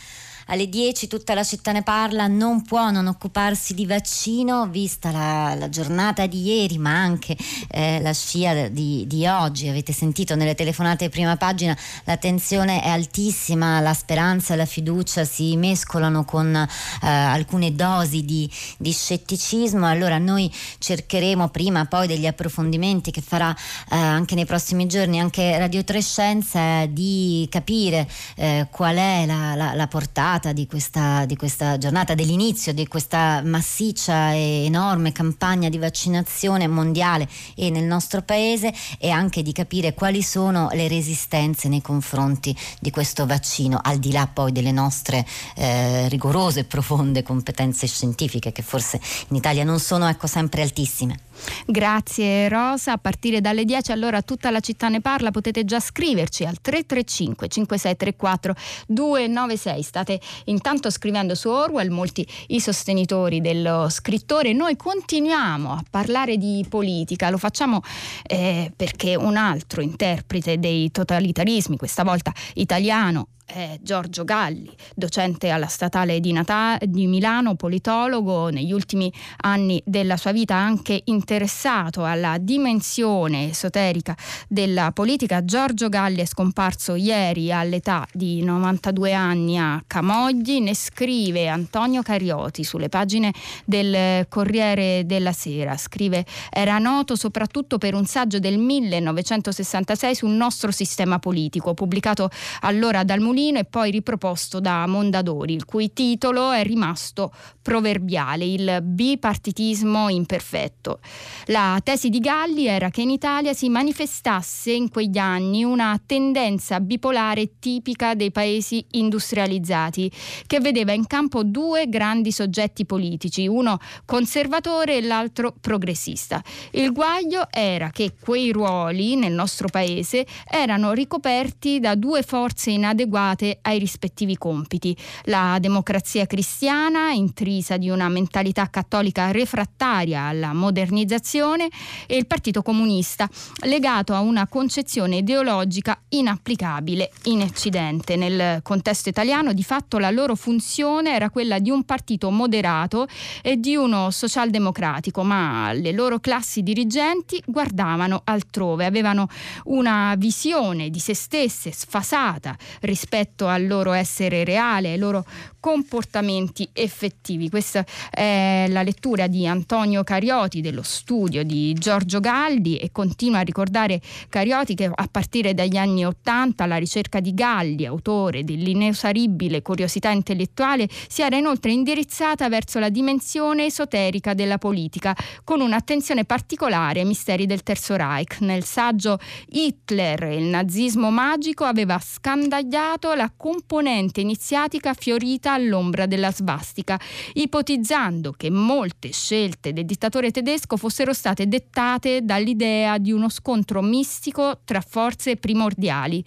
alle 0.47 0.69
10 0.69 1.07
tutta 1.07 1.33
la 1.33 1.43
città 1.43 1.71
ne 1.71 1.83
parla, 1.83 2.27
non 2.27 2.63
può 2.63 2.89
non 2.91 3.07
occuparsi 3.07 3.73
di 3.73 3.85
vaccino, 3.85 4.67
vista 4.67 5.11
la, 5.11 5.55
la 5.55 5.69
giornata 5.69 6.25
di 6.25 6.43
ieri, 6.43 6.77
ma 6.77 6.91
anche 6.91 7.35
eh, 7.69 7.99
la 8.01 8.13
scia 8.13 8.67
di, 8.69 9.05
di, 9.07 9.25
oggi. 9.27 9.67
Avete 9.67 9.93
sentito 9.93 10.35
nelle 10.35 10.55
telefonate 10.55 11.05
di 11.05 11.11
prima 11.11 11.35
pagina, 11.37 11.77
la 12.05 12.17
tensione 12.17 12.81
è 12.81 12.89
altissima, 12.89 13.79
la 13.79 13.93
speranza 13.93 14.53
e 14.53 14.57
la 14.57 14.65
fiducia 14.65 15.25
si 15.25 15.55
mescolano 15.57 16.23
con 16.23 16.55
eh, 16.55 16.67
alcune 17.07 17.75
dosi 17.75 18.23
di, 18.23 18.49
di, 18.77 18.91
scetticismo. 18.91 19.85
Allora 19.85 20.17
noi 20.17 20.51
cercheremo 20.79 21.49
prima 21.49 21.85
poi 21.85 22.07
degli 22.07 22.25
approfondimenti 22.25 23.11
che 23.11 23.21
farà 23.21 23.55
eh, 23.91 23.95
anche 23.95 24.35
nei 24.35 24.45
prossimi 24.45 24.87
giorni 24.87 25.19
anche 25.19 25.57
Radio 25.57 25.83
Trescenza 25.83 26.85
di 26.85 27.47
capire 27.49 28.07
eh, 28.35 28.67
qual 28.71 28.95
è 28.95 29.25
la, 29.25 29.55
la, 29.55 29.73
la 29.73 29.87
portata 29.87 30.36
portata 30.37 30.53
di 30.53 30.67
questa, 30.67 31.25
di 31.25 31.35
questa 31.35 31.77
giornata, 31.77 32.13
dell'inizio 32.13 32.73
di 32.73 32.87
questa 32.87 33.41
massiccia 33.43 34.33
e 34.33 34.65
enorme 34.65 35.11
campagna 35.11 35.69
di 35.69 35.77
vaccinazione 35.77 36.67
mondiale 36.67 37.27
e 37.55 37.69
nel 37.69 37.83
nostro 37.83 38.21
paese 38.21 38.73
e 38.99 39.09
anche 39.09 39.41
di 39.41 39.51
capire 39.51 39.93
quali 39.93 40.21
sono 40.21 40.69
le 40.73 40.87
resistenze 40.87 41.67
nei 41.67 41.81
confronti 41.81 42.55
di 42.79 42.91
questo 42.91 43.25
vaccino, 43.25 43.79
al 43.81 43.97
di 43.97 44.11
là 44.11 44.27
poi 44.31 44.51
delle 44.51 44.71
nostre 44.71 45.25
eh, 45.55 46.07
rigorose 46.09 46.61
e 46.61 46.63
profonde 46.65 47.23
competenze 47.23 47.87
scientifiche 47.87 48.51
che 48.51 48.61
forse 48.61 48.99
in 49.29 49.35
Italia 49.35 49.63
non 49.63 49.79
sono 49.79 50.07
ecco, 50.07 50.27
sempre 50.27 50.61
altissime. 50.61 51.19
Grazie 51.65 52.49
Rosa, 52.49 52.93
a 52.93 52.97
partire 52.97 53.41
dalle 53.41 53.65
10 53.65 53.91
allora 53.91 54.21
tutta 54.21 54.49
la 54.49 54.59
città 54.59 54.89
ne 54.89 55.01
parla, 55.01 55.31
potete 55.31 55.65
già 55.65 55.79
scriverci 55.79 56.45
al 56.45 56.59
335 56.61 57.47
5634 57.47 58.55
296, 58.87 59.81
state 59.81 60.19
intanto 60.45 60.89
scrivendo 60.89 61.35
su 61.35 61.49
Orwell, 61.49 61.89
molti 61.89 62.27
i 62.47 62.59
sostenitori 62.59 63.41
dello 63.41 63.89
scrittore, 63.89 64.53
noi 64.53 64.75
continuiamo 64.75 65.71
a 65.71 65.83
parlare 65.89 66.37
di 66.37 66.65
politica, 66.67 67.29
lo 67.29 67.37
facciamo 67.37 67.81
eh, 68.23 68.71
perché 68.75 69.15
un 69.15 69.35
altro 69.35 69.81
interprete 69.81 70.59
dei 70.59 70.91
totalitarismi, 70.91 71.77
questa 71.77 72.03
volta 72.03 72.33
italiano, 72.53 73.27
è 73.47 73.79
Giorgio 73.81 74.25
Galli, 74.25 74.69
docente 74.93 75.49
alla 75.49 75.67
statale 75.67 76.19
di, 76.19 76.33
Nata- 76.33 76.77
di, 76.81 77.07
Milano, 77.07 77.55
politologo, 77.55 78.49
negli 78.49 78.73
ultimi 78.73 79.11
anni 79.43 79.81
della 79.85 80.17
sua 80.17 80.33
vita 80.33 80.55
anche 80.55 81.01
interessato 81.05 82.03
alla 82.03 82.37
dimensione 82.39 83.49
esoterica 83.49 84.15
della 84.49 84.91
politica. 84.91 85.45
Giorgio 85.45 85.87
Galli 85.87 86.21
è 86.21 86.25
scomparso 86.25 86.95
ieri 86.95 87.51
all'età 87.51 88.05
di 88.11 88.43
92 88.43 89.13
anni 89.13 89.57
a 89.57 89.81
Camogli, 89.87 90.59
ne 90.59 90.75
scrive 90.75 91.47
Antonio 91.47 92.01
Carioti 92.01 92.65
sulle 92.65 92.89
pagine 92.89 93.33
del 93.63 94.27
Corriere 94.27 95.03
della 95.05 95.31
Sera. 95.31 95.77
Scrive 95.77 96.25
era 96.49 96.77
noto 96.79 97.15
soprattutto 97.15 97.77
per 97.77 97.93
un 97.93 98.05
saggio 98.05 98.39
del 98.39 98.57
1966 98.57 100.15
sul 100.15 100.31
nostro 100.31 100.71
sistema 100.71 101.17
politico, 101.17 101.73
pubblicato 101.73 102.29
allora 102.61 103.05
dal 103.05 103.21
Mulino 103.21 103.35
Mulino 103.37 103.59
e 103.59 103.65
poi 103.65 103.91
riproposto 103.91 104.59
da 104.59 104.87
Mondadori, 104.87 105.53
il 105.53 105.65
cui 105.65 105.93
titolo 105.93 106.51
è 106.51 106.63
rimasto 106.63 107.31
proverbiale, 107.61 108.45
il 108.45 108.79
bipartitismo 108.81 110.09
imperfetto. 110.09 110.99
La 111.45 111.79
tesi 111.83 112.09
di 112.09 112.17
Galli 112.17 112.65
era 112.65 112.89
che 112.89 113.01
in 113.01 113.11
Italia 113.11 113.53
si 113.53 113.69
manifestasse 113.69 114.71
in 114.71 114.89
quegli 114.89 115.19
anni 115.19 115.63
una 115.63 116.01
tendenza 116.03 116.79
bipolare 116.79 117.59
tipica 117.59 118.15
dei 118.15 118.31
paesi 118.31 118.83
industrializzati, 118.91 120.11
che 120.47 120.59
vedeva 120.59 120.93
in 120.93 121.05
campo 121.05 121.43
due 121.43 121.87
grandi 121.89 122.31
soggetti 122.31 122.87
politici, 122.87 123.45
uno 123.45 123.77
conservatore 124.05 124.97
e 124.97 125.01
l'altro 125.01 125.53
progressista. 125.61 126.43
Il 126.71 126.91
guaglio 126.91 127.49
era 127.51 127.91
che 127.91 128.15
quei 128.19 128.51
ruoli 128.51 129.15
nel 129.15 129.33
nostro 129.33 129.67
paese 129.67 130.25
erano 130.49 130.93
ricoperti 130.93 131.79
da 131.79 131.93
due 131.93 132.23
forze 132.23 132.71
inadeguate 132.71 133.25
adeguate 133.27 133.59
ai 133.61 133.79
rispettivi 133.79 134.37
compiti. 134.37 134.95
La 135.23 135.57
democrazia 135.59 136.25
cristiana, 136.25 137.11
intrisa 137.11 137.77
di 137.77 137.89
una 137.89 138.07
mentalità 138.09 138.69
cattolica 138.69 139.31
refrattaria 139.31 140.23
alla 140.23 140.53
modernizzazione, 140.53 141.67
e 142.05 142.15
il 142.15 142.27
Partito 142.27 142.61
Comunista, 142.61 143.29
legato 143.65 144.13
a 144.13 144.19
una 144.19 144.47
concezione 144.47 145.17
ideologica 145.17 145.99
inapplicabile 146.09 147.11
in 147.23 147.41
Occidente. 147.41 148.15
Nel 148.15 148.61
contesto 148.61 149.09
italiano, 149.09 149.53
di 149.53 149.63
fatto, 149.63 149.97
la 149.97 150.11
loro 150.11 150.35
funzione 150.35 151.13
era 151.13 151.29
quella 151.29 151.59
di 151.59 151.69
un 151.69 151.83
partito 151.83 152.29
moderato 152.29 153.07
e 153.41 153.57
di 153.57 153.75
uno 153.75 154.11
socialdemocratico, 154.11 155.23
ma 155.23 155.71
le 155.73 155.91
loro 155.91 156.19
classi 156.19 156.63
dirigenti 156.63 157.41
guardavano 157.45 158.21
altrove, 158.23 158.85
avevano 158.85 159.27
una 159.65 160.15
visione 160.17 160.89
di 160.89 160.99
se 160.99 161.13
stesse 161.13 161.71
sfasata 161.71 162.55
rispetto 162.81 163.16
rispetto 163.17 163.47
al 163.47 163.65
loro 163.65 163.93
essere 163.93 164.43
reale, 164.43 164.91
ai 164.91 164.97
loro 164.97 165.25
comportamenti 165.67 166.69
effettivi. 166.71 167.49
Questa 167.49 167.85
è 168.09 168.67
la 168.69 168.83
lettura 168.83 169.27
di 169.27 169.45
Antonio 169.45 170.01
Carioti 170.01 170.61
dello 170.61 170.81
studio 170.81 171.43
di 171.43 171.73
Giorgio 171.73 172.21
Galli 172.21 172.77
e 172.77 172.93
continua 172.93 173.39
a 173.39 173.41
ricordare 173.41 173.99
Carioti 174.29 174.75
che 174.75 174.89
a 174.89 175.07
partire 175.11 175.53
dagli 175.53 175.75
anni 175.75 176.05
Ottanta 176.05 176.65
la 176.67 176.77
ricerca 176.77 177.19
di 177.19 177.33
Galli, 177.33 177.85
autore 177.85 178.45
dell'inesauribile 178.45 179.61
curiosità 179.61 180.09
intellettuale, 180.09 180.87
si 181.09 181.21
era 181.21 181.35
inoltre 181.35 181.73
indirizzata 181.73 182.47
verso 182.47 182.79
la 182.79 182.87
dimensione 182.87 183.65
esoterica 183.65 184.33
della 184.33 184.57
politica, 184.57 185.13
con 185.43 185.59
un'attenzione 185.59 186.23
particolare 186.23 187.01
ai 187.01 187.05
misteri 187.05 187.45
del 187.45 187.63
Terzo 187.63 187.97
Reich. 187.97 188.39
Nel 188.39 188.63
saggio 188.63 189.19
Hitler 189.49 190.23
e 190.23 190.37
il 190.37 190.45
nazismo 190.45 191.11
magico 191.11 191.65
aveva 191.65 191.99
scandagliato 191.99 193.13
la 193.15 193.29
componente 193.35 194.21
iniziatica 194.21 194.93
fiorita 194.93 195.55
all'ombra 195.57 196.05
della 196.05 196.31
svastica, 196.31 196.99
ipotizzando 197.33 198.31
che 198.31 198.49
molte 198.49 199.11
scelte 199.11 199.73
del 199.73 199.85
dittatore 199.85 200.31
tedesco 200.31 200.77
fossero 200.77 201.13
state 201.13 201.47
dettate 201.47 202.21
dall'idea 202.23 202.97
di 202.97 203.11
uno 203.11 203.29
scontro 203.29 203.81
mistico 203.81 204.61
tra 204.63 204.81
forze 204.81 205.35
primordiali. 205.35 206.23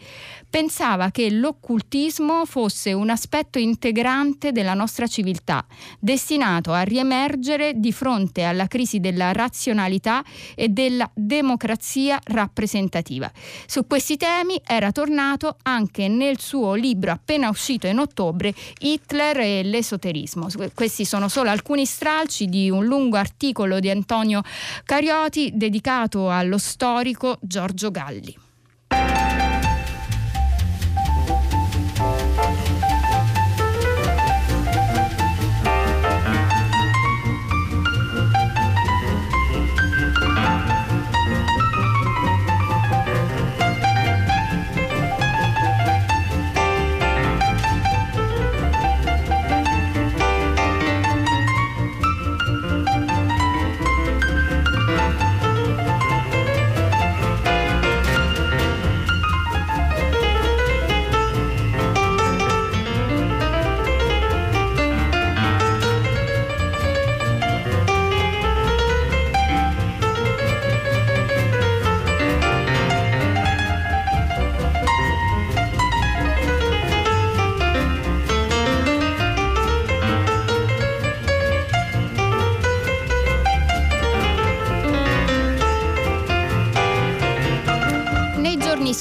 Pensava 0.48 1.10
che 1.10 1.30
l'occultismo 1.30 2.44
fosse 2.44 2.92
un 2.92 3.08
aspetto 3.10 3.58
integrante 3.58 4.52
della 4.52 4.74
nostra 4.74 5.06
civiltà, 5.06 5.64
destinato 5.98 6.72
a 6.72 6.82
riemergere 6.82 7.72
di 7.76 7.92
fronte 7.92 8.42
alla 8.42 8.66
crisi 8.66 9.00
della 9.00 9.32
razionalità 9.32 10.22
e 10.54 10.68
della 10.68 11.08
democrazia 11.14 12.18
rappresentativa. 12.24 13.30
Su 13.66 13.86
questi 13.86 14.16
temi 14.16 14.60
era 14.66 14.92
tornato 14.92 15.56
anche 15.62 16.08
nel 16.08 16.38
suo 16.40 16.74
libro 16.74 17.12
appena 17.12 17.48
uscito 17.48 17.86
in 17.86 17.98
ottobre, 17.98 18.54
Hitler 19.10 19.40
e 19.40 19.62
l'esoterismo. 19.64 20.46
Questi 20.72 21.04
sono 21.04 21.28
solo 21.28 21.50
alcuni 21.50 21.84
stralci 21.84 22.46
di 22.46 22.70
un 22.70 22.84
lungo 22.84 23.16
articolo 23.16 23.80
di 23.80 23.90
Antonio 23.90 24.42
Carioti 24.84 25.50
dedicato 25.54 26.30
allo 26.30 26.58
storico 26.58 27.36
Giorgio 27.40 27.90
Galli. 27.90 28.49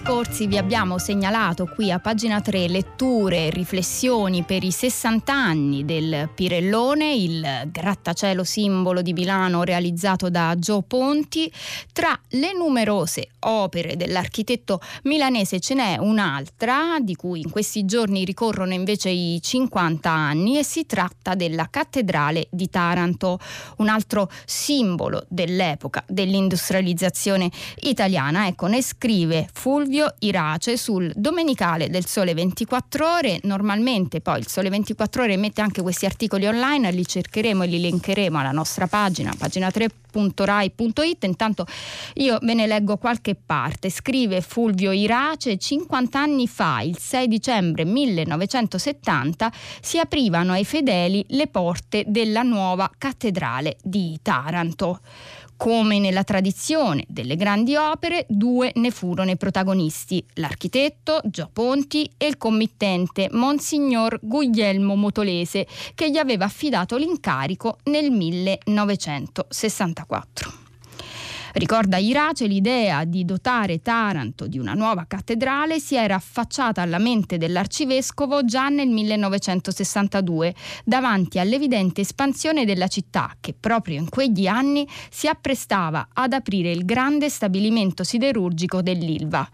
Scorsi 0.01 0.47
vi 0.47 0.57
abbiamo 0.57 0.97
segnalato 0.97 1.65
qui 1.65 1.91
a 1.91 1.99
pagina 1.99 2.39
3 2.39 2.69
letture 2.69 3.47
e 3.47 3.49
riflessioni 3.49 4.43
per 4.43 4.63
i 4.63 4.71
60 4.71 5.33
anni 5.33 5.83
del 5.83 6.29
Pirellone, 6.33 7.13
il 7.13 7.63
grattacielo 7.69 8.45
simbolo 8.45 9.01
di 9.01 9.11
Milano 9.11 9.63
realizzato 9.63 10.29
da 10.29 10.55
Gio 10.57 10.83
Ponti. 10.83 11.51
Tra 11.91 12.17
le 12.29 12.53
numerose 12.53 13.27
opere 13.39 13.97
dell'architetto 13.97 14.79
milanese 15.03 15.59
ce 15.59 15.73
n'è 15.73 15.97
un'altra 15.99 16.99
di 17.01 17.15
cui 17.15 17.41
in 17.41 17.49
questi 17.49 17.83
giorni 17.83 18.23
ricorrono 18.23 18.73
invece 18.73 19.09
i 19.09 19.41
50 19.41 20.09
anni 20.09 20.57
e 20.57 20.63
si 20.63 20.85
tratta 20.85 21.35
della 21.35 21.67
cattedrale 21.69 22.47
di 22.49 22.69
Taranto, 22.69 23.37
un 23.77 23.89
altro 23.89 24.31
simbolo 24.45 25.25
dell'epoca 25.27 26.05
dell'industrializzazione 26.07 27.51
italiana. 27.81 28.47
Ecco, 28.47 28.67
ne 28.67 28.81
scrive 28.81 29.49
Fulvio 29.51 29.87
Irace 30.19 30.77
sul 30.77 31.11
Domenicale 31.15 31.89
del 31.89 32.05
Sole 32.05 32.35
24 32.35 33.11
Ore. 33.11 33.39
Normalmente 33.43 34.21
poi 34.21 34.37
il 34.37 34.47
Sole 34.47 34.69
24 34.69 35.23
Ore 35.23 35.35
mette 35.35 35.61
anche 35.61 35.81
questi 35.81 36.05
articoli 36.05 36.45
online, 36.45 36.91
li 36.91 37.05
cercheremo 37.05 37.63
e 37.63 37.67
li 37.67 37.79
linkeremo 37.79 38.37
alla 38.37 38.51
nostra 38.51 38.85
pagina, 38.85 39.33
pagina 39.35 39.69
3.rai.it. 39.69 41.23
Intanto 41.23 41.65
io 42.15 42.37
ve 42.43 42.53
ne 42.53 42.67
leggo 42.67 42.97
qualche 42.97 43.33
parte. 43.33 43.89
Scrive 43.89 44.41
Fulvio 44.41 44.91
Irace, 44.91 45.57
50 45.57 46.19
anni 46.19 46.47
fa, 46.47 46.81
il 46.81 46.99
6 46.99 47.27
dicembre 47.27 47.83
1970, 47.83 49.51
si 49.81 49.97
aprivano 49.97 50.51
ai 50.51 50.65
fedeli 50.65 51.25
le 51.29 51.47
porte 51.47 52.03
della 52.05 52.43
nuova 52.43 52.91
cattedrale 52.95 53.77
di 53.81 54.19
Taranto. 54.21 54.99
Come 55.59 55.99
nella 55.99 56.23
tradizione 56.23 57.03
delle 57.09 57.35
grandi 57.35 57.75
opere, 57.75 58.25
due 58.29 58.71
ne 58.75 58.91
furono 58.91 59.29
i 59.29 59.35
protagonisti, 59.35 60.25
l'architetto 60.35 61.19
Gio 61.25 61.49
Ponti 61.51 62.09
e 62.15 62.27
il 62.27 62.37
committente 62.37 63.27
Monsignor 63.29 64.19
Guglielmo 64.21 64.95
Motolese, 64.95 65.67
che 65.95 66.09
gli 66.09 66.17
aveva 66.17 66.45
affidato 66.45 66.95
l'incarico 66.95 67.79
nel 67.83 68.09
1964. 68.09 70.58
Ricorda 71.53 71.97
Irace 71.97 72.45
l'idea 72.45 73.05
di 73.05 73.25
dotare 73.25 73.81
Taranto 73.81 74.45
di 74.45 74.59
una 74.59 74.73
nuova 74.73 75.05
cattedrale 75.07 75.79
si 75.79 75.95
era 75.95 76.13
affacciata 76.15 76.83
alla 76.83 76.99
mente 76.99 77.37
dell'arcivescovo 77.37 78.45
già 78.45 78.69
nel 78.69 78.89
1962, 78.89 80.53
davanti 80.85 81.39
all'evidente 81.39 82.01
espansione 82.01 82.65
della 82.65 82.87
città 82.87 83.35
che 83.39 83.55
proprio 83.59 83.99
in 83.99 84.09
quegli 84.09 84.45
anni 84.45 84.87
si 85.09 85.27
apprestava 85.27 86.09
ad 86.13 86.33
aprire 86.33 86.71
il 86.71 86.85
grande 86.85 87.29
stabilimento 87.29 88.03
siderurgico 88.03 88.83
dell'Ilva. 88.83 89.49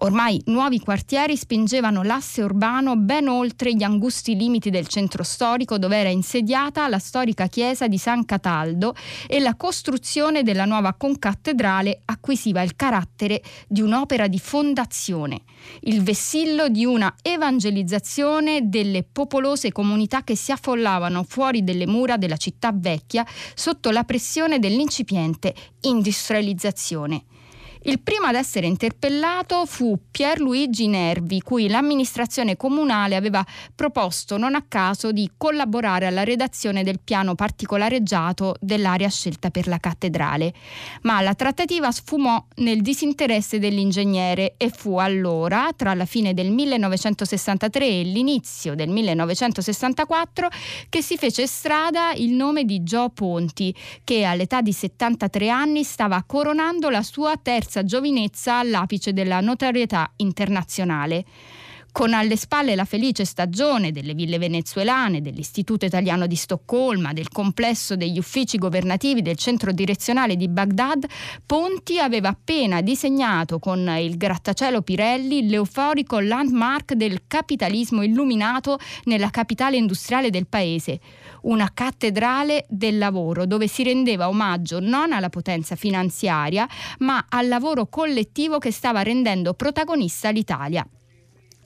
Ormai 0.00 0.40
nuovi 0.46 0.78
quartieri 0.78 1.36
spingevano 1.36 2.04
l'asse 2.04 2.42
urbano 2.42 2.94
ben 2.94 3.26
oltre 3.26 3.74
gli 3.74 3.82
angusti 3.82 4.36
limiti 4.36 4.70
del 4.70 4.86
centro 4.86 5.24
storico 5.24 5.76
dove 5.76 5.96
era 5.96 6.08
insediata 6.08 6.86
la 6.86 7.00
storica 7.00 7.48
chiesa 7.48 7.88
di 7.88 7.98
San 7.98 8.24
Cataldo 8.24 8.94
e 9.26 9.40
la 9.40 9.56
costruzione 9.56 10.44
della 10.44 10.66
nuova 10.66 10.94
concattedrale 10.94 12.02
acquisiva 12.04 12.62
il 12.62 12.76
carattere 12.76 13.42
di 13.66 13.80
un'opera 13.80 14.28
di 14.28 14.38
fondazione, 14.38 15.42
il 15.80 16.00
vessillo 16.04 16.68
di 16.68 16.84
una 16.84 17.12
evangelizzazione 17.20 18.68
delle 18.68 19.02
popolose 19.02 19.72
comunità 19.72 20.22
che 20.22 20.36
si 20.36 20.52
affollavano 20.52 21.24
fuori 21.24 21.64
delle 21.64 21.88
mura 21.88 22.16
della 22.16 22.36
città 22.36 22.70
vecchia 22.72 23.26
sotto 23.54 23.90
la 23.90 24.04
pressione 24.04 24.60
dell'incipiente 24.60 25.52
industrializzazione. 25.80 27.24
Il 27.82 28.00
primo 28.00 28.26
ad 28.26 28.34
essere 28.34 28.66
interpellato 28.66 29.64
fu 29.64 29.96
Pierluigi 30.10 30.88
Nervi, 30.88 31.40
cui 31.40 31.68
l'amministrazione 31.68 32.56
comunale 32.56 33.14
aveva 33.14 33.44
proposto 33.72 34.36
non 34.36 34.56
a 34.56 34.64
caso 34.66 35.12
di 35.12 35.30
collaborare 35.36 36.06
alla 36.06 36.24
redazione 36.24 36.82
del 36.82 36.98
piano 36.98 37.36
particolareggiato 37.36 38.56
dell'area 38.58 39.08
scelta 39.08 39.50
per 39.50 39.68
la 39.68 39.78
cattedrale. 39.78 40.52
Ma 41.02 41.20
la 41.20 41.34
trattativa 41.34 41.92
sfumò 41.92 42.44
nel 42.56 42.82
disinteresse 42.82 43.60
dell'ingegnere 43.60 44.54
e 44.56 44.70
fu 44.70 44.96
allora, 44.96 45.70
tra 45.76 45.94
la 45.94 46.04
fine 46.04 46.34
del 46.34 46.50
1963 46.50 47.86
e 47.86 48.02
l'inizio 48.02 48.74
del 48.74 48.88
1964, 48.88 50.48
che 50.88 51.00
si 51.00 51.16
fece 51.16 51.46
strada 51.46 52.12
il 52.12 52.32
nome 52.32 52.64
di 52.64 52.82
Gio 52.82 53.08
Ponti, 53.10 53.72
che 54.02 54.24
all'età 54.24 54.62
di 54.62 54.72
73 54.72 55.48
anni 55.48 55.84
stava 55.84 56.24
coronando 56.26 56.90
la 56.90 57.02
sua 57.02 57.36
terza 57.40 57.66
terza 57.68 57.84
giovinezza 57.84 58.56
all'apice 58.58 59.12
della 59.12 59.40
notorietà 59.40 60.10
internazionale. 60.16 61.24
Con 61.98 62.14
alle 62.14 62.36
spalle 62.36 62.76
la 62.76 62.84
felice 62.84 63.24
stagione 63.24 63.90
delle 63.90 64.14
ville 64.14 64.38
venezuelane, 64.38 65.20
dell'Istituto 65.20 65.84
Italiano 65.84 66.28
di 66.28 66.36
Stoccolma, 66.36 67.12
del 67.12 67.28
complesso 67.28 67.96
degli 67.96 68.18
uffici 68.18 68.56
governativi 68.56 69.20
del 69.20 69.34
centro 69.34 69.72
direzionale 69.72 70.36
di 70.36 70.46
Baghdad, 70.46 71.04
Ponti 71.44 71.98
aveva 71.98 72.28
appena 72.28 72.82
disegnato 72.82 73.58
con 73.58 73.80
il 73.98 74.16
grattacielo 74.16 74.82
Pirelli 74.82 75.48
l'euforico 75.48 76.20
landmark 76.20 76.92
del 76.92 77.22
capitalismo 77.26 78.04
illuminato 78.04 78.78
nella 79.06 79.30
capitale 79.30 79.76
industriale 79.76 80.30
del 80.30 80.46
paese 80.46 81.00
una 81.42 81.70
cattedrale 81.74 82.64
del 82.68 82.98
lavoro 82.98 83.44
dove 83.44 83.66
si 83.66 83.82
rendeva 83.82 84.28
omaggio 84.28 84.78
non 84.80 85.12
alla 85.12 85.30
potenza 85.30 85.74
finanziaria 85.74 86.68
ma 86.98 87.26
al 87.28 87.48
lavoro 87.48 87.86
collettivo 87.86 88.58
che 88.58 88.70
stava 88.70 89.02
rendendo 89.02 89.54
protagonista 89.54 90.30
l'Italia 90.30 90.86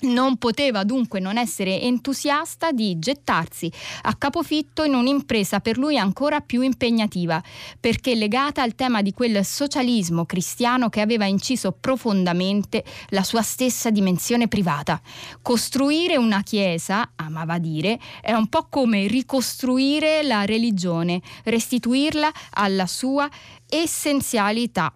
non 0.02 0.36
poteva 0.36 0.84
dunque 0.84 1.20
non 1.20 1.36
essere 1.36 1.80
entusiasta 1.80 2.72
di 2.72 2.98
gettarsi 2.98 3.70
a 4.02 4.14
capofitto 4.14 4.84
in 4.84 4.94
un'impresa 4.94 5.60
per 5.60 5.78
lui 5.78 5.98
ancora 5.98 6.40
più 6.40 6.62
impegnativa, 6.62 7.42
perché 7.78 8.14
legata 8.14 8.62
al 8.62 8.74
tema 8.74 9.02
di 9.02 9.12
quel 9.12 9.44
socialismo 9.44 10.24
cristiano 10.24 10.88
che 10.88 11.00
aveva 11.00 11.24
inciso 11.24 11.72
profondamente 11.72 12.84
la 13.08 13.22
sua 13.22 13.42
stessa 13.42 13.90
dimensione 13.90 14.48
privata. 14.48 15.00
Costruire 15.40 16.16
una 16.16 16.42
chiesa, 16.42 17.12
amava 17.16 17.58
dire, 17.58 17.98
è 18.20 18.32
un 18.32 18.48
po' 18.48 18.66
come 18.68 19.06
ricostruire 19.06 20.22
la 20.22 20.44
religione, 20.44 21.20
restituirla 21.44 22.30
alla 22.50 22.86
sua 22.86 23.28
essenzialità. 23.68 24.92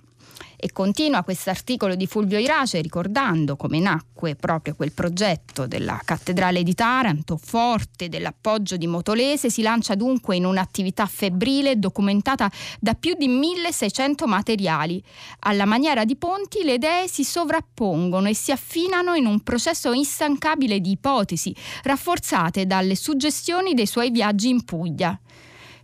E 0.57 0.73
continua 0.73 1.23
questo 1.23 1.51
articolo 1.51 1.95
di 1.95 2.07
Fulvio 2.07 2.39
Irace 2.39 2.81
ricordando 2.81 3.57
come 3.57 3.79
nacque 3.79 4.35
proprio 4.37 4.75
quel 4.75 4.93
progetto 4.93 5.67
della 5.67 6.01
cattedrale 6.03 6.63
di 6.63 6.75
Taranto, 6.75 7.37
forte 7.37 8.09
dell'appoggio 8.09 8.77
di 8.77 8.87
Motolese, 8.87 9.51
si 9.51 9.63
lancia 9.63 9.95
dunque 9.95 10.37
in 10.37 10.47
un'attività 10.47 11.05
febbrile 11.07 11.79
documentata 11.79 12.51
da 12.81 12.95
più 12.95 13.15
di 13.15 13.29
1600 13.29 14.27
materiali. 14.27 15.03
Alla 15.41 15.67
maniera 15.67 16.05
di 16.05 16.17
Ponti 16.17 16.65
le 16.65 16.75
idee 16.75 17.09
si 17.09 17.23
sovrappongono 17.23 18.29
e 18.29 18.35
si 18.35 18.51
affinano 18.51 19.15
in 19.15 19.27
un 19.27 19.41
processo 19.41 19.93
instancabile 19.93 20.81
di 20.81 20.93
ipotesi, 20.93 21.55
rafforzate 21.83 22.67
dalle 22.67 22.97
suggestioni 22.97 23.75
dei 23.75 23.87
suoi 23.87 24.11
viaggi 24.11 24.49
in 24.49 24.65
Puglia. 24.65 25.19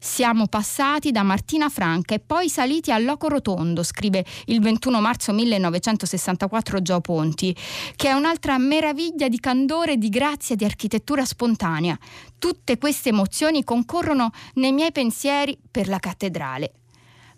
Siamo 0.05 0.49
passati 0.49 1.13
da 1.13 1.23
Martina 1.23 1.69
Franca 1.69 2.17
e 2.17 2.19
poi 2.19 2.49
saliti 2.49 2.91
al 2.91 3.05
Loco 3.05 3.29
Rotondo, 3.29 3.85
scrive 3.85 4.25
il 4.47 4.61
21 4.61 5.01
marzo 5.01 5.33
1964 5.33 6.83
Gio 6.83 7.01
Ponti, 7.01 7.57
che 7.95 8.09
è 8.09 8.13
un'altra 8.13 8.59
meraviglia 8.59 9.29
di 9.29 9.39
candore, 9.39 9.99
di 9.99 10.09
grazia, 10.09 10.57
di 10.57 10.65
architettura 10.65 11.25
spontanea. 11.25 11.97
Tutte 12.37 12.79
queste 12.79 13.11
emozioni 13.11 13.63
concorrono 13.63 14.33
nei 14.55 14.73
miei 14.73 14.91
pensieri 14.91 15.57
per 15.71 15.87
la 15.87 16.01
cattedrale. 16.01 16.73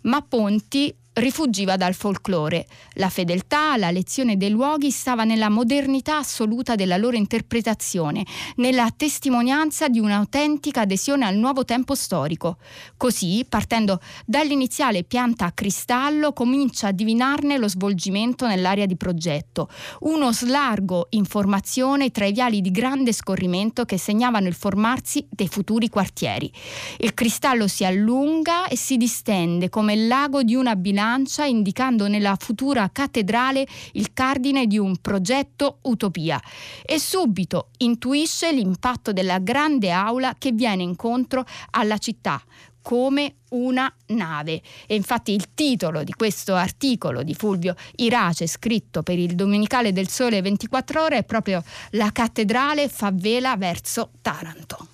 Ma 0.01 0.23
Ponti 0.23 0.91
rifuggiva 1.15 1.77
dal 1.77 1.93
folklore. 1.93 2.65
La 2.93 3.09
fedeltà, 3.09 3.77
la 3.77 3.91
lezione 3.91 4.37
dei 4.37 4.49
luoghi 4.49 4.91
stava 4.91 5.23
nella 5.23 5.49
modernità 5.49 6.17
assoluta 6.17 6.75
della 6.75 6.97
loro 6.97 7.15
interpretazione, 7.15 8.25
nella 8.55 8.91
testimonianza 8.95 9.87
di 9.87 9.99
un'autentica 9.99 10.81
adesione 10.81 11.25
al 11.25 11.35
nuovo 11.37 11.63
tempo 11.63 11.95
storico. 11.95 12.57
Così, 12.97 13.45
partendo 13.47 14.01
dall'iniziale 14.25 15.03
pianta 15.03 15.45
a 15.45 15.51
cristallo, 15.51 16.33
comincia 16.33 16.87
a 16.87 16.91
divinarne 16.91 17.57
lo 17.57 17.69
svolgimento 17.69 18.47
nell'area 18.47 18.85
di 18.85 18.97
progetto, 18.97 19.69
uno 20.01 20.33
slargo 20.33 21.07
in 21.11 21.25
formazione 21.25 22.11
tra 22.11 22.25
i 22.25 22.33
viali 22.33 22.61
di 22.61 22.71
grande 22.71 23.13
scorrimento 23.13 23.85
che 23.85 23.97
segnavano 23.97 24.47
il 24.47 24.53
formarsi 24.53 25.25
dei 25.29 25.47
futuri 25.47 25.89
quartieri. 25.89 26.51
Il 26.97 27.13
cristallo 27.13 27.67
si 27.67 27.85
allunga 27.85 28.67
e 28.67 28.75
si 28.75 28.97
distende 28.97 29.69
come 29.69 29.93
il 29.93 30.07
lago 30.07 30.43
di 30.43 30.55
una 30.55 30.75
bilancia 30.75 31.03
bilancia 31.05 31.45
indicando 31.45 32.07
nella 32.07 32.35
futura 32.39 32.89
cattedrale 32.91 33.65
il 33.93 34.11
cardine 34.13 34.65
di 34.65 34.79
un 34.79 34.97
progetto 34.97 35.77
utopia 35.83 36.41
e 36.83 36.99
subito 36.99 37.69
intuisce 37.77 38.51
l'impatto 38.51 39.13
della 39.13 39.37
grande 39.39 39.91
aula 39.91 40.35
che 40.37 40.51
viene 40.51 40.81
incontro 40.81 41.45
alla 41.71 41.99
città 41.99 42.41
come 42.81 43.37
una 43.49 43.91
nave. 44.07 44.61
E 44.85 44.95
infatti 44.95 45.31
il 45.31 45.53
titolo 45.55 46.03
di 46.03 46.13
questo 46.13 46.53
articolo 46.53 47.23
di 47.23 47.33
Fulvio 47.33 47.75
Irace, 47.95 48.45
scritto 48.45 49.01
per 49.01 49.17
il 49.17 49.33
Domenicale 49.33 49.91
del 49.91 50.07
Sole 50.07 50.41
24 50.41 51.01
ore, 51.01 51.17
è 51.17 51.23
proprio 51.23 51.63
La 51.91 52.11
cattedrale 52.11 52.87
fa 52.87 53.11
vela 53.11 53.55
verso 53.57 54.11
Taranto. 54.21 54.87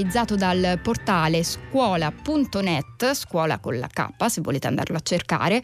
Realizzato 0.00 0.34
dal 0.34 0.78
portale 0.82 1.42
scuola.net, 1.42 2.89
scuola 3.14 3.58
con 3.58 3.78
la 3.78 3.88
K 3.88 4.08
se 4.26 4.40
volete 4.40 4.66
andarlo 4.66 4.96
a 4.96 5.00
cercare, 5.00 5.62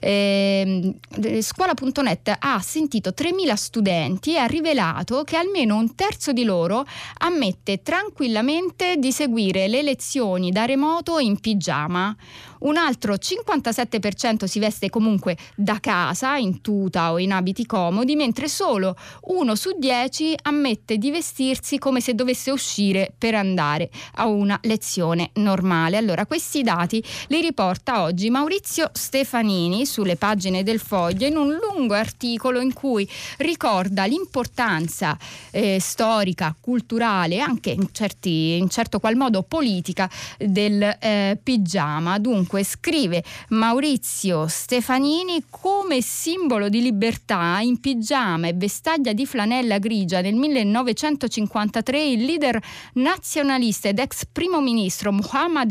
eh, 0.00 0.94
scuola.net 1.40 2.36
ha 2.38 2.60
sentito 2.60 3.10
3.000 3.10 3.54
studenti 3.54 4.34
e 4.34 4.38
ha 4.38 4.46
rivelato 4.46 5.24
che 5.24 5.36
almeno 5.36 5.76
un 5.76 5.94
terzo 5.94 6.32
di 6.32 6.44
loro 6.44 6.84
ammette 7.18 7.82
tranquillamente 7.82 8.96
di 8.96 9.12
seguire 9.12 9.68
le 9.68 9.82
lezioni 9.82 10.50
da 10.50 10.64
remoto 10.64 11.18
in 11.18 11.38
pigiama 11.38 12.16
un 12.60 12.76
altro 12.76 13.14
57% 13.14 14.44
si 14.44 14.58
veste 14.58 14.90
comunque 14.90 15.36
da 15.54 15.78
casa, 15.80 16.36
in 16.36 16.60
tuta 16.60 17.12
o 17.12 17.18
in 17.18 17.32
abiti 17.32 17.66
comodi, 17.66 18.16
mentre 18.16 18.48
solo 18.48 18.96
uno 19.22 19.54
su 19.54 19.76
dieci 19.78 20.34
ammette 20.42 20.98
di 20.98 21.10
vestirsi 21.10 21.78
come 21.78 22.00
se 22.00 22.14
dovesse 22.14 22.50
uscire 22.50 23.12
per 23.16 23.34
andare 23.34 23.90
a 24.14 24.26
una 24.26 24.58
lezione 24.62 25.30
normale. 25.34 25.96
Allora, 25.96 26.26
questi 26.26 26.62
dati 26.62 26.77
li 26.86 27.40
riporta 27.40 28.02
oggi 28.02 28.30
Maurizio 28.30 28.90
Stefanini 28.92 29.84
sulle 29.84 30.16
pagine 30.16 30.62
del 30.62 30.78
Foglio 30.78 31.26
in 31.26 31.36
un 31.36 31.58
lungo 31.60 31.94
articolo 31.94 32.60
in 32.60 32.72
cui 32.72 33.08
ricorda 33.38 34.04
l'importanza 34.04 35.18
eh, 35.50 35.78
storica, 35.80 36.54
culturale 36.60 37.36
e 37.36 37.40
anche 37.40 37.70
in, 37.70 37.88
certi, 37.90 38.56
in 38.58 38.68
certo 38.68 39.00
qual 39.00 39.16
modo 39.16 39.42
politica 39.42 40.08
del 40.38 40.82
eh, 41.00 41.38
pigiama. 41.42 42.18
Dunque, 42.18 42.62
scrive 42.62 43.24
Maurizio 43.48 44.46
Stefanini 44.46 45.44
come 45.50 46.00
simbolo 46.00 46.68
di 46.68 46.80
libertà 46.80 47.58
in 47.60 47.80
pigiama 47.80 48.46
e 48.46 48.52
vestaglia 48.52 49.12
di 49.12 49.26
flanella 49.26 49.78
grigia 49.78 50.20
nel 50.20 50.34
1953 50.34 52.04
il 52.04 52.24
leader 52.24 52.60
nazionalista 52.94 53.88
ed 53.88 53.98
ex 53.98 54.24
primo 54.30 54.60
ministro 54.60 55.12
Mohammad 55.12 55.70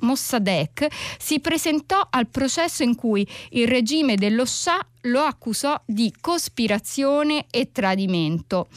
Mossadegh 0.00 0.86
si 1.18 1.40
presentò 1.40 2.06
al 2.10 2.28
processo 2.28 2.82
in 2.82 2.94
cui 2.94 3.26
il 3.50 3.68
regime 3.68 4.16
dello 4.16 4.44
Shah 4.44 4.86
lo 5.02 5.20
accusò 5.20 5.80
di 5.84 6.12
cospirazione 6.20 7.46
e 7.50 7.70
tradimento. 7.72 8.68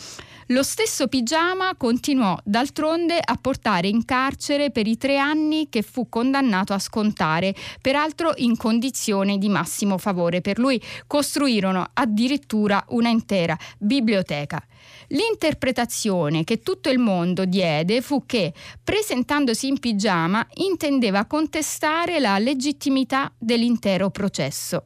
Lo 0.50 0.62
stesso 0.62 1.08
Pigiama 1.08 1.74
continuò 1.76 2.38
d'altronde 2.44 3.20
a 3.24 3.36
portare 3.36 3.88
in 3.88 4.06
carcere 4.06 4.70
per 4.70 4.86
i 4.86 4.96
tre 4.96 5.18
anni 5.18 5.70
che 5.70 5.82
fu 5.82 6.08
condannato 6.08 6.72
a 6.72 6.78
scontare, 6.78 7.56
peraltro 7.82 8.32
in 8.38 8.56
condizioni 8.56 9.40
di 9.40 9.50
massimo 9.50 9.98
favore. 9.98 10.42
Per 10.42 10.60
lui 10.60 10.80
costruirono 11.08 11.90
addirittura 11.94 12.84
una 12.90 13.10
intera 13.10 13.58
biblioteca. 13.80 14.64
L'interpretazione 15.10 16.44
che 16.44 16.62
tutto 16.62 16.90
il 16.90 16.98
mondo 16.98 17.46
diede 17.46 18.02
fu 18.02 18.26
che, 18.26 18.54
presentandosi 18.84 19.68
in 19.68 19.80
pigiama, 19.80 20.46
intendeva 20.56 21.26
contestare 21.26 22.20
la 22.20 22.38
legittimità 22.40 23.32
dell'intero 23.38 24.10
processo. 24.10 24.86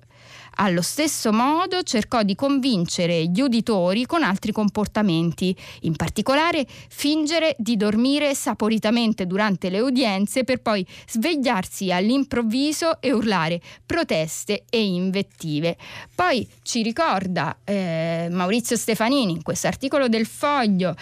Allo 0.61 0.81
stesso 0.81 1.31
modo 1.31 1.83
cercò 1.83 2.21
di 2.21 2.35
convincere 2.35 3.27
gli 3.27 3.39
uditori 3.39 4.05
con 4.05 4.23
altri 4.23 4.51
comportamenti, 4.51 5.55
in 5.81 5.95
particolare 5.95 6.65
fingere 6.89 7.55
di 7.57 7.77
dormire 7.77 8.35
saporitamente 8.35 9.25
durante 9.25 9.69
le 9.69 9.79
udienze 9.79 10.43
per 10.43 10.61
poi 10.61 10.85
svegliarsi 11.07 11.93
all'improvviso 11.93 12.99
e 12.99 13.13
urlare 13.13 13.61
proteste 13.85 14.65
e 14.69 14.83
invettive. 14.83 15.77
Poi 16.13 16.45
ci 16.63 16.83
ricorda 16.83 17.59
eh, 17.63 18.27
Maurizio 18.29 18.75
Stefanini 18.75 19.31
in 19.31 19.43
questo 19.43 19.67
articolo 19.67 20.09
del 20.09 20.25
Foglio 20.25 20.93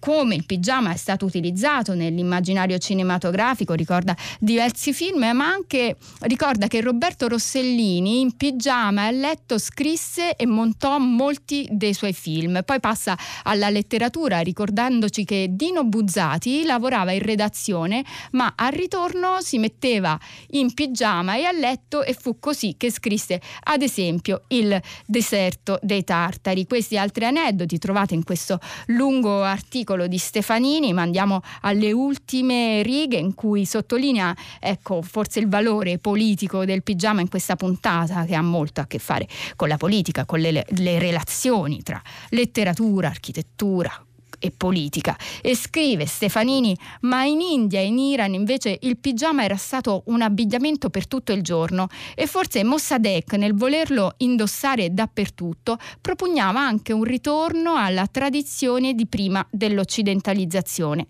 come 0.00 0.34
il 0.34 0.44
pigiama 0.46 0.92
è 0.92 0.96
stato 0.96 1.26
utilizzato 1.26 1.94
nell'immaginario 1.94 2.78
cinematografico, 2.78 3.74
ricorda 3.74 4.16
diversi 4.40 4.92
film, 4.92 5.30
ma 5.32 5.46
anche 5.46 5.96
ricorda 6.22 6.66
che 6.66 6.80
Roberto 6.80 7.28
Rossellini 7.28 8.20
in 8.20 8.36
pigiama 8.36 8.94
ma 8.95 8.95
a 9.04 9.10
letto 9.10 9.58
scrisse 9.58 10.36
e 10.36 10.46
montò 10.46 10.98
molti 10.98 11.68
dei 11.70 11.94
suoi 11.94 12.12
film. 12.12 12.62
Poi 12.64 12.80
passa 12.80 13.16
alla 13.42 13.68
letteratura 13.68 14.40
ricordandoci 14.40 15.24
che 15.24 15.48
Dino 15.50 15.84
Buzzati 15.84 16.64
lavorava 16.64 17.12
in 17.12 17.22
redazione 17.22 18.04
ma 18.32 18.52
al 18.56 18.72
ritorno 18.72 19.40
si 19.40 19.58
metteva 19.58 20.18
in 20.50 20.72
pigiama 20.74 21.36
e 21.36 21.44
a 21.44 21.52
letto 21.52 22.02
e 22.02 22.14
fu 22.14 22.38
così 22.38 22.74
che 22.76 22.90
scrisse 22.90 23.40
ad 23.64 23.82
esempio 23.82 24.42
Il 24.48 24.80
deserto 25.06 25.78
dei 25.82 26.04
tartari. 26.04 26.66
Questi 26.66 26.96
altri 26.96 27.24
aneddoti 27.24 27.78
trovate 27.78 28.14
in 28.14 28.24
questo 28.24 28.60
lungo 28.86 29.42
articolo 29.42 30.06
di 30.06 30.18
Stefanini, 30.18 30.92
ma 30.92 31.02
andiamo 31.02 31.40
alle 31.62 31.92
ultime 31.92 32.82
righe 32.82 33.16
in 33.16 33.34
cui 33.34 33.64
sottolinea 33.64 34.34
ecco 34.60 35.02
forse 35.02 35.40
il 35.40 35.48
valore 35.48 35.98
politico 35.98 36.64
del 36.64 36.82
pigiama 36.82 37.20
in 37.20 37.28
questa 37.28 37.56
puntata 37.56 38.24
che 38.24 38.34
ha 38.34 38.42
molto 38.42 38.80
a 38.80 38.85
a 38.86 38.88
che 38.88 38.98
fare 38.98 39.28
con 39.54 39.68
la 39.68 39.76
politica, 39.76 40.24
con 40.24 40.40
le, 40.40 40.64
le 40.68 40.98
relazioni 40.98 41.82
tra 41.82 42.00
letteratura, 42.30 43.08
architettura, 43.08 44.05
e 44.38 44.50
politica. 44.50 45.16
E 45.42 45.54
scrive 45.54 46.06
Stefanini, 46.06 46.76
ma 47.02 47.24
in 47.24 47.40
India 47.40 47.80
e 47.80 47.86
in 47.86 47.98
Iran 47.98 48.34
invece 48.34 48.78
il 48.82 48.98
pigiama 48.98 49.44
era 49.44 49.56
stato 49.56 50.02
un 50.06 50.22
abbigliamento 50.22 50.90
per 50.90 51.06
tutto 51.06 51.32
il 51.32 51.42
giorno 51.42 51.88
e 52.14 52.26
forse 52.26 52.64
Mossadegh 52.64 53.32
nel 53.34 53.54
volerlo 53.54 54.14
indossare 54.18 54.92
dappertutto 54.92 55.78
propugnava 56.00 56.60
anche 56.60 56.92
un 56.92 57.04
ritorno 57.04 57.76
alla 57.76 58.06
tradizione 58.06 58.94
di 58.94 59.06
prima 59.06 59.46
dell'occidentalizzazione. 59.50 61.06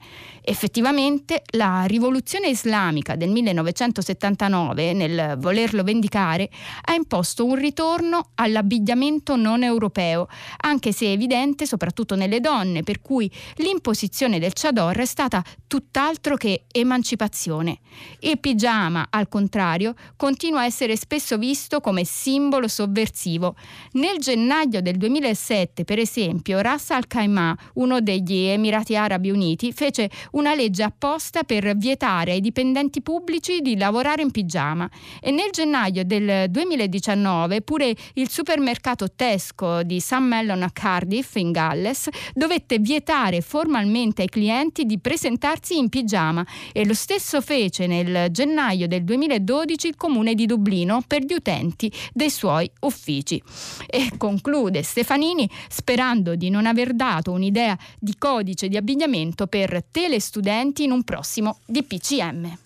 Effettivamente 0.49 1.43
la 1.53 1.85
rivoluzione 1.87 2.49
islamica 2.49 3.17
del 3.17 3.31
1979, 3.31 4.93
nel 4.93 5.37
volerlo 5.39 5.83
vendicare, 5.83 6.49
ha 6.83 6.95
imposto 6.95 7.45
un 7.45 7.57
ritorno 7.57 8.31
all'abbigliamento 8.35 9.35
non 9.35 9.65
europeo, 9.65 10.29
anche 10.59 10.93
se 10.93 11.11
evidente 11.11 11.67
soprattutto 11.67 12.15
nelle 12.15 12.39
donne, 12.41 12.85
per 12.85 13.01
cui 13.01 13.16
cui 13.17 13.31
l'imposizione 13.57 14.39
del 14.39 14.53
chador 14.53 14.95
è 14.99 15.07
stata 15.07 15.43
tutt'altro 15.67 16.37
che 16.37 16.65
emancipazione. 16.71 17.79
Il 18.21 18.39
pigiama, 18.39 19.07
al 19.09 19.27
contrario, 19.29 19.95
continua 20.17 20.61
a 20.61 20.65
essere 20.67 20.97
spesso 20.97 21.39
visto 21.39 21.81
come 21.81 22.05
simbolo 22.05 22.69
sovversivo. 22.69 23.57
Nel 23.93 24.19
gennaio 24.19 24.83
del 24.83 24.99
2007, 24.99 25.85
per 25.85 25.99
esempio, 25.99 26.61
Ras 26.61 26.91
Al 26.91 27.07
Khaimah, 27.07 27.57
uno 27.75 28.03
degli 28.03 28.37
Emirati 28.49 28.97
Arabi 28.97 29.31
Uniti, 29.31 29.73
fece 29.73 30.11
una 30.33 30.55
legge 30.55 30.83
apposta 30.83 31.43
per 31.45 31.75
vietare 31.75 32.33
ai 32.33 32.43
dipendenti 32.43 33.01
pubblici 33.01 33.63
di 33.63 33.79
lavorare 33.79 34.21
in 34.21 34.31
pigiama 34.31 34.89
e 35.23 35.31
nel 35.31 35.51
gennaio 35.53 36.05
del 36.05 36.51
2019 36.51 37.63
pure 37.63 37.95
il 38.15 38.29
supermercato 38.29 39.11
Tesco 39.11 39.83
di 39.83 40.01
St. 40.01 40.19
Mellon 40.19 40.63
a 40.63 40.71
Cardiff 40.71 41.37
in 41.37 41.51
Galles 41.51 42.09
dovette 42.35 42.79
vietare 42.79 43.05
vietare 43.07 43.41
formalmente 43.41 44.23
ai 44.23 44.29
clienti 44.29 44.85
di 44.85 44.99
presentarsi 44.99 45.79
in 45.79 45.89
pigiama 45.89 46.45
e 46.73 46.85
lo 46.85 46.95
stesso 46.95 47.41
fece 47.41 47.87
nel 47.87 48.33
gennaio 48.33 48.89
del 48.89 49.05
2012 49.05 49.87
il 49.87 49.95
comune 49.97 50.35
di 50.35 50.45
Dublino 50.45 51.05
per 51.07 51.23
gli 51.23 51.33
utenti 51.33 51.93
dei 52.13 52.31
suoi 52.31 52.69
uffici. 52.81 53.41
E 53.87 54.11
conclude 54.17 54.83
Stefanini 54.83 55.49
sperando 55.69 56.35
di 56.35 56.51
non 56.51 56.67
aver 56.67 56.95
dato 56.95 57.31
un'idea 57.31 57.79
di 58.01 58.17
codice 58.19 58.67
di 58.69 58.77
abbigliamento 58.77 59.47
per 59.47 59.85
telestudenti 59.89 60.83
in 60.83 60.91
un 60.91 61.05
prossimo 61.05 61.59
DPCM. 61.65 62.59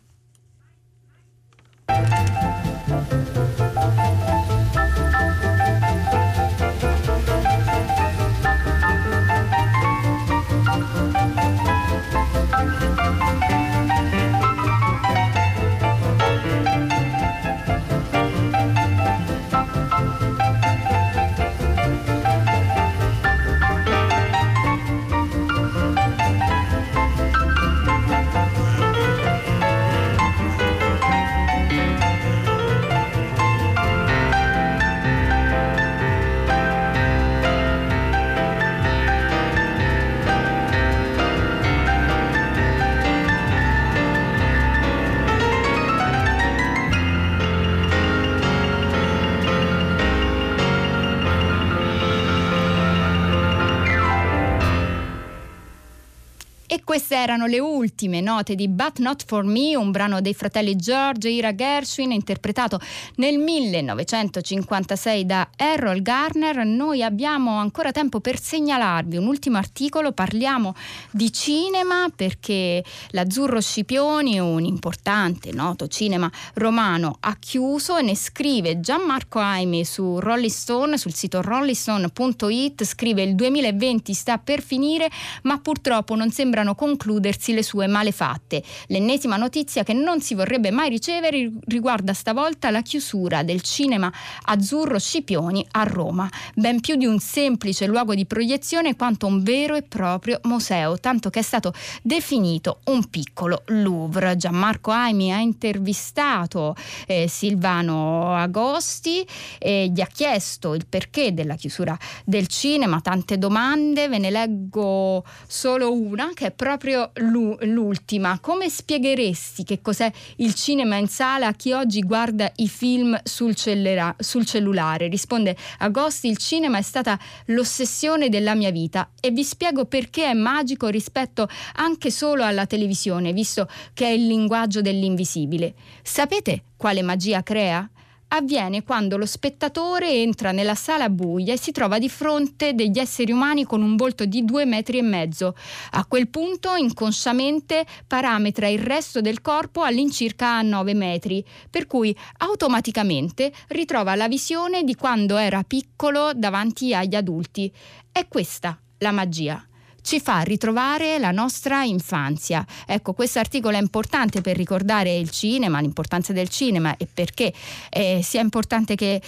E 56.94 56.99
queste 57.10 57.24
erano 57.24 57.46
le 57.46 57.58
ultime 57.58 58.20
note 58.20 58.54
di 58.54 58.68
But 58.68 58.98
Not 58.98 59.24
For 59.26 59.42
Me, 59.44 59.74
un 59.74 59.90
brano 59.90 60.20
dei 60.20 60.32
fratelli 60.34 60.76
George 60.76 61.26
e 61.26 61.32
Ira 61.32 61.54
Gershwin 61.54 62.12
interpretato 62.12 62.78
nel 63.16 63.36
1956 63.38 65.26
da 65.26 65.48
Errol 65.56 66.02
Garner. 66.02 66.64
Noi 66.64 67.02
abbiamo 67.02 67.56
ancora 67.56 67.90
tempo 67.90 68.20
per 68.20 68.38
segnalarvi 68.38 69.16
un 69.16 69.26
ultimo 69.26 69.56
articolo, 69.58 70.12
parliamo 70.12 70.76
di 71.10 71.32
cinema 71.32 72.06
perché 72.14 72.84
l'Azzurro 73.08 73.60
Scipioni, 73.60 74.38
un 74.38 74.64
importante, 74.64 75.50
noto 75.52 75.88
cinema 75.88 76.30
romano, 76.54 77.16
ha 77.20 77.36
chiuso 77.40 77.96
e 77.96 78.02
ne 78.02 78.14
scrive 78.14 78.78
Gianmarco 78.78 79.40
Aimi 79.40 79.84
su 79.84 80.20
Rolling 80.20 80.50
Stone, 80.50 80.96
sul 80.96 81.14
sito 81.14 81.42
rollingstone.it, 81.42 82.84
scrive 82.84 83.22
il 83.22 83.34
2020 83.34 84.14
sta 84.14 84.38
per 84.38 84.62
finire 84.62 85.08
ma 85.42 85.58
purtroppo 85.58 86.14
non 86.14 86.30
sembra 86.30 86.60
sembrano 86.60 86.74
concludersi 87.00 87.54
le 87.54 87.62
sue 87.62 87.86
malefatte. 87.86 88.62
L'ennesima 88.88 89.36
notizia 89.36 89.82
che 89.82 89.94
non 89.94 90.20
si 90.20 90.34
vorrebbe 90.34 90.70
mai 90.70 90.90
ricevere 90.90 91.50
riguarda 91.66 92.12
stavolta 92.12 92.70
la 92.70 92.82
chiusura 92.82 93.42
del 93.42 93.62
cinema 93.62 94.12
Azzurro 94.42 94.98
Scipioni 94.98 95.66
a 95.70 95.84
Roma, 95.84 96.28
ben 96.54 96.80
più 96.80 96.96
di 96.96 97.06
un 97.06 97.18
semplice 97.18 97.86
luogo 97.86 98.14
di 98.14 98.26
proiezione 98.26 98.96
quanto 98.96 99.26
un 99.26 99.42
vero 99.42 99.76
e 99.76 99.82
proprio 99.82 100.40
museo, 100.42 100.98
tanto 100.98 101.30
che 101.30 101.38
è 101.38 101.42
stato 101.42 101.72
definito 102.02 102.80
un 102.86 103.08
piccolo 103.08 103.62
Louvre. 103.66 104.36
Gianmarco 104.36 104.90
Aimi 104.90 105.32
ha 105.32 105.38
intervistato 105.38 106.74
eh, 107.06 107.28
Silvano 107.28 108.34
Agosti 108.34 109.26
e 109.58 109.88
gli 109.88 110.02
ha 110.02 110.06
chiesto 110.06 110.74
il 110.74 110.84
perché 110.86 111.32
della 111.32 111.54
chiusura 111.54 111.96
del 112.24 112.46
cinema, 112.46 113.00
tante 113.00 113.38
domande, 113.38 114.08
ve 114.08 114.18
ne 114.18 114.30
leggo 114.30 115.24
solo 115.46 115.92
una 115.92 116.30
che 116.34 116.46
è 116.46 116.50
proprio 116.50 116.89
l'ultima. 117.14 118.38
Come 118.40 118.68
spiegheresti 118.68 119.64
che 119.64 119.80
cos'è 119.80 120.10
il 120.36 120.54
cinema 120.54 120.96
in 120.96 121.08
sala 121.08 121.48
a 121.48 121.52
chi 121.52 121.72
oggi 121.72 122.00
guarda 122.00 122.50
i 122.56 122.68
film 122.68 123.18
sul, 123.22 123.54
cellera, 123.54 124.14
sul 124.18 124.46
cellulare? 124.46 125.08
Risponde 125.08 125.56
Agosti, 125.78 126.28
il 126.28 126.38
cinema 126.38 126.78
è 126.78 126.82
stata 126.82 127.18
l'ossessione 127.46 128.28
della 128.28 128.54
mia 128.54 128.70
vita 128.70 129.10
e 129.20 129.30
vi 129.30 129.44
spiego 129.44 129.84
perché 129.84 130.26
è 130.26 130.34
magico 130.34 130.88
rispetto 130.88 131.48
anche 131.74 132.10
solo 132.10 132.44
alla 132.44 132.66
televisione, 132.66 133.32
visto 133.32 133.68
che 133.92 134.06
è 134.06 134.10
il 134.10 134.26
linguaggio 134.26 134.80
dell'invisibile. 134.80 135.74
Sapete 136.02 136.62
quale 136.76 137.02
magia 137.02 137.42
crea? 137.42 137.88
Avviene 138.32 138.82
quando 138.82 139.16
lo 139.16 139.26
spettatore 139.26 140.10
entra 140.10 140.52
nella 140.52 140.74
sala 140.74 141.08
buia 141.08 141.52
e 141.52 141.58
si 141.58 141.72
trova 141.72 141.98
di 141.98 142.08
fronte 142.08 142.74
degli 142.74 142.98
esseri 142.98 143.32
umani 143.32 143.64
con 143.64 143.82
un 143.82 143.96
volto 143.96 144.24
di 144.24 144.44
due 144.44 144.64
metri 144.64 144.98
e 144.98 145.02
mezzo. 145.02 145.54
A 145.92 146.04
quel 146.06 146.28
punto, 146.28 146.74
inconsciamente, 146.74 147.86
parametra 148.06 148.68
il 148.68 148.80
resto 148.80 149.20
del 149.20 149.40
corpo 149.40 149.82
all'incirca 149.82 150.56
a 150.56 150.62
9 150.62 150.94
metri, 150.94 151.44
per 151.68 151.86
cui 151.86 152.16
automaticamente 152.38 153.52
ritrova 153.68 154.14
la 154.14 154.28
visione 154.28 154.82
di 154.82 154.94
quando 154.94 155.36
era 155.36 155.62
piccolo 155.62 156.32
davanti 156.34 156.94
agli 156.94 157.14
adulti. 157.14 157.72
È 158.10 158.26
questa 158.28 158.78
la 158.98 159.12
magia 159.12 159.64
ci 160.02 160.20
fa 160.20 160.40
ritrovare 160.40 161.18
la 161.18 161.30
nostra 161.30 161.82
infanzia. 161.84 162.64
Ecco, 162.86 163.12
questo 163.12 163.38
articolo 163.38 163.76
è 163.76 163.80
importante 163.80 164.40
per 164.40 164.56
ricordare 164.56 165.16
il 165.16 165.30
cinema, 165.30 165.80
l'importanza 165.80 166.32
del 166.32 166.48
cinema 166.48 166.96
e 166.96 167.06
perché 167.12 167.52
eh, 167.90 168.20
sia 168.22 168.40
importante 168.40 168.94
che 168.94 169.20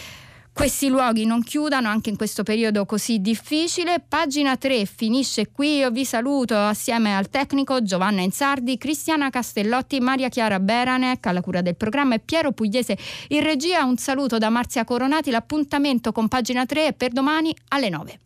questi 0.54 0.88
luoghi 0.88 1.24
non 1.24 1.42
chiudano 1.42 1.88
anche 1.88 2.11
in 2.11 2.16
questo 2.16 2.42
periodo 2.42 2.85
così 2.85 3.20
difficile. 3.20 4.04
Pagina 4.06 4.56
3 4.56 4.85
finisce 4.85 5.50
qui. 5.50 5.76
Io 5.78 5.90
vi 5.90 6.04
saluto 6.04 6.54
assieme 6.56 7.16
al 7.16 7.30
tecnico 7.30 7.82
Giovanna 7.82 8.20
Insardi, 8.20 8.76
Cristiana 8.76 9.30
Castellotti, 9.30 9.98
Maria 10.00 10.28
Chiara 10.28 10.61
Beranec 10.61 11.26
alla 11.26 11.40
cura 11.40 11.62
del 11.62 11.76
programma 11.76 12.16
e 12.16 12.18
Piero 12.18 12.52
Pugliese 12.52 12.98
in 13.28 13.42
regia. 13.42 13.85
Un 13.85 13.96
saluto 13.96 14.37
da 14.37 14.50
Marzia 14.50 14.85
Coronati. 14.85 15.30
L'appuntamento 15.30 16.12
con 16.12 16.28
pagina 16.28 16.66
3 16.66 16.88
è 16.88 16.92
per 16.92 17.12
domani 17.12 17.56
alle 17.68 17.88
9. 17.88 18.18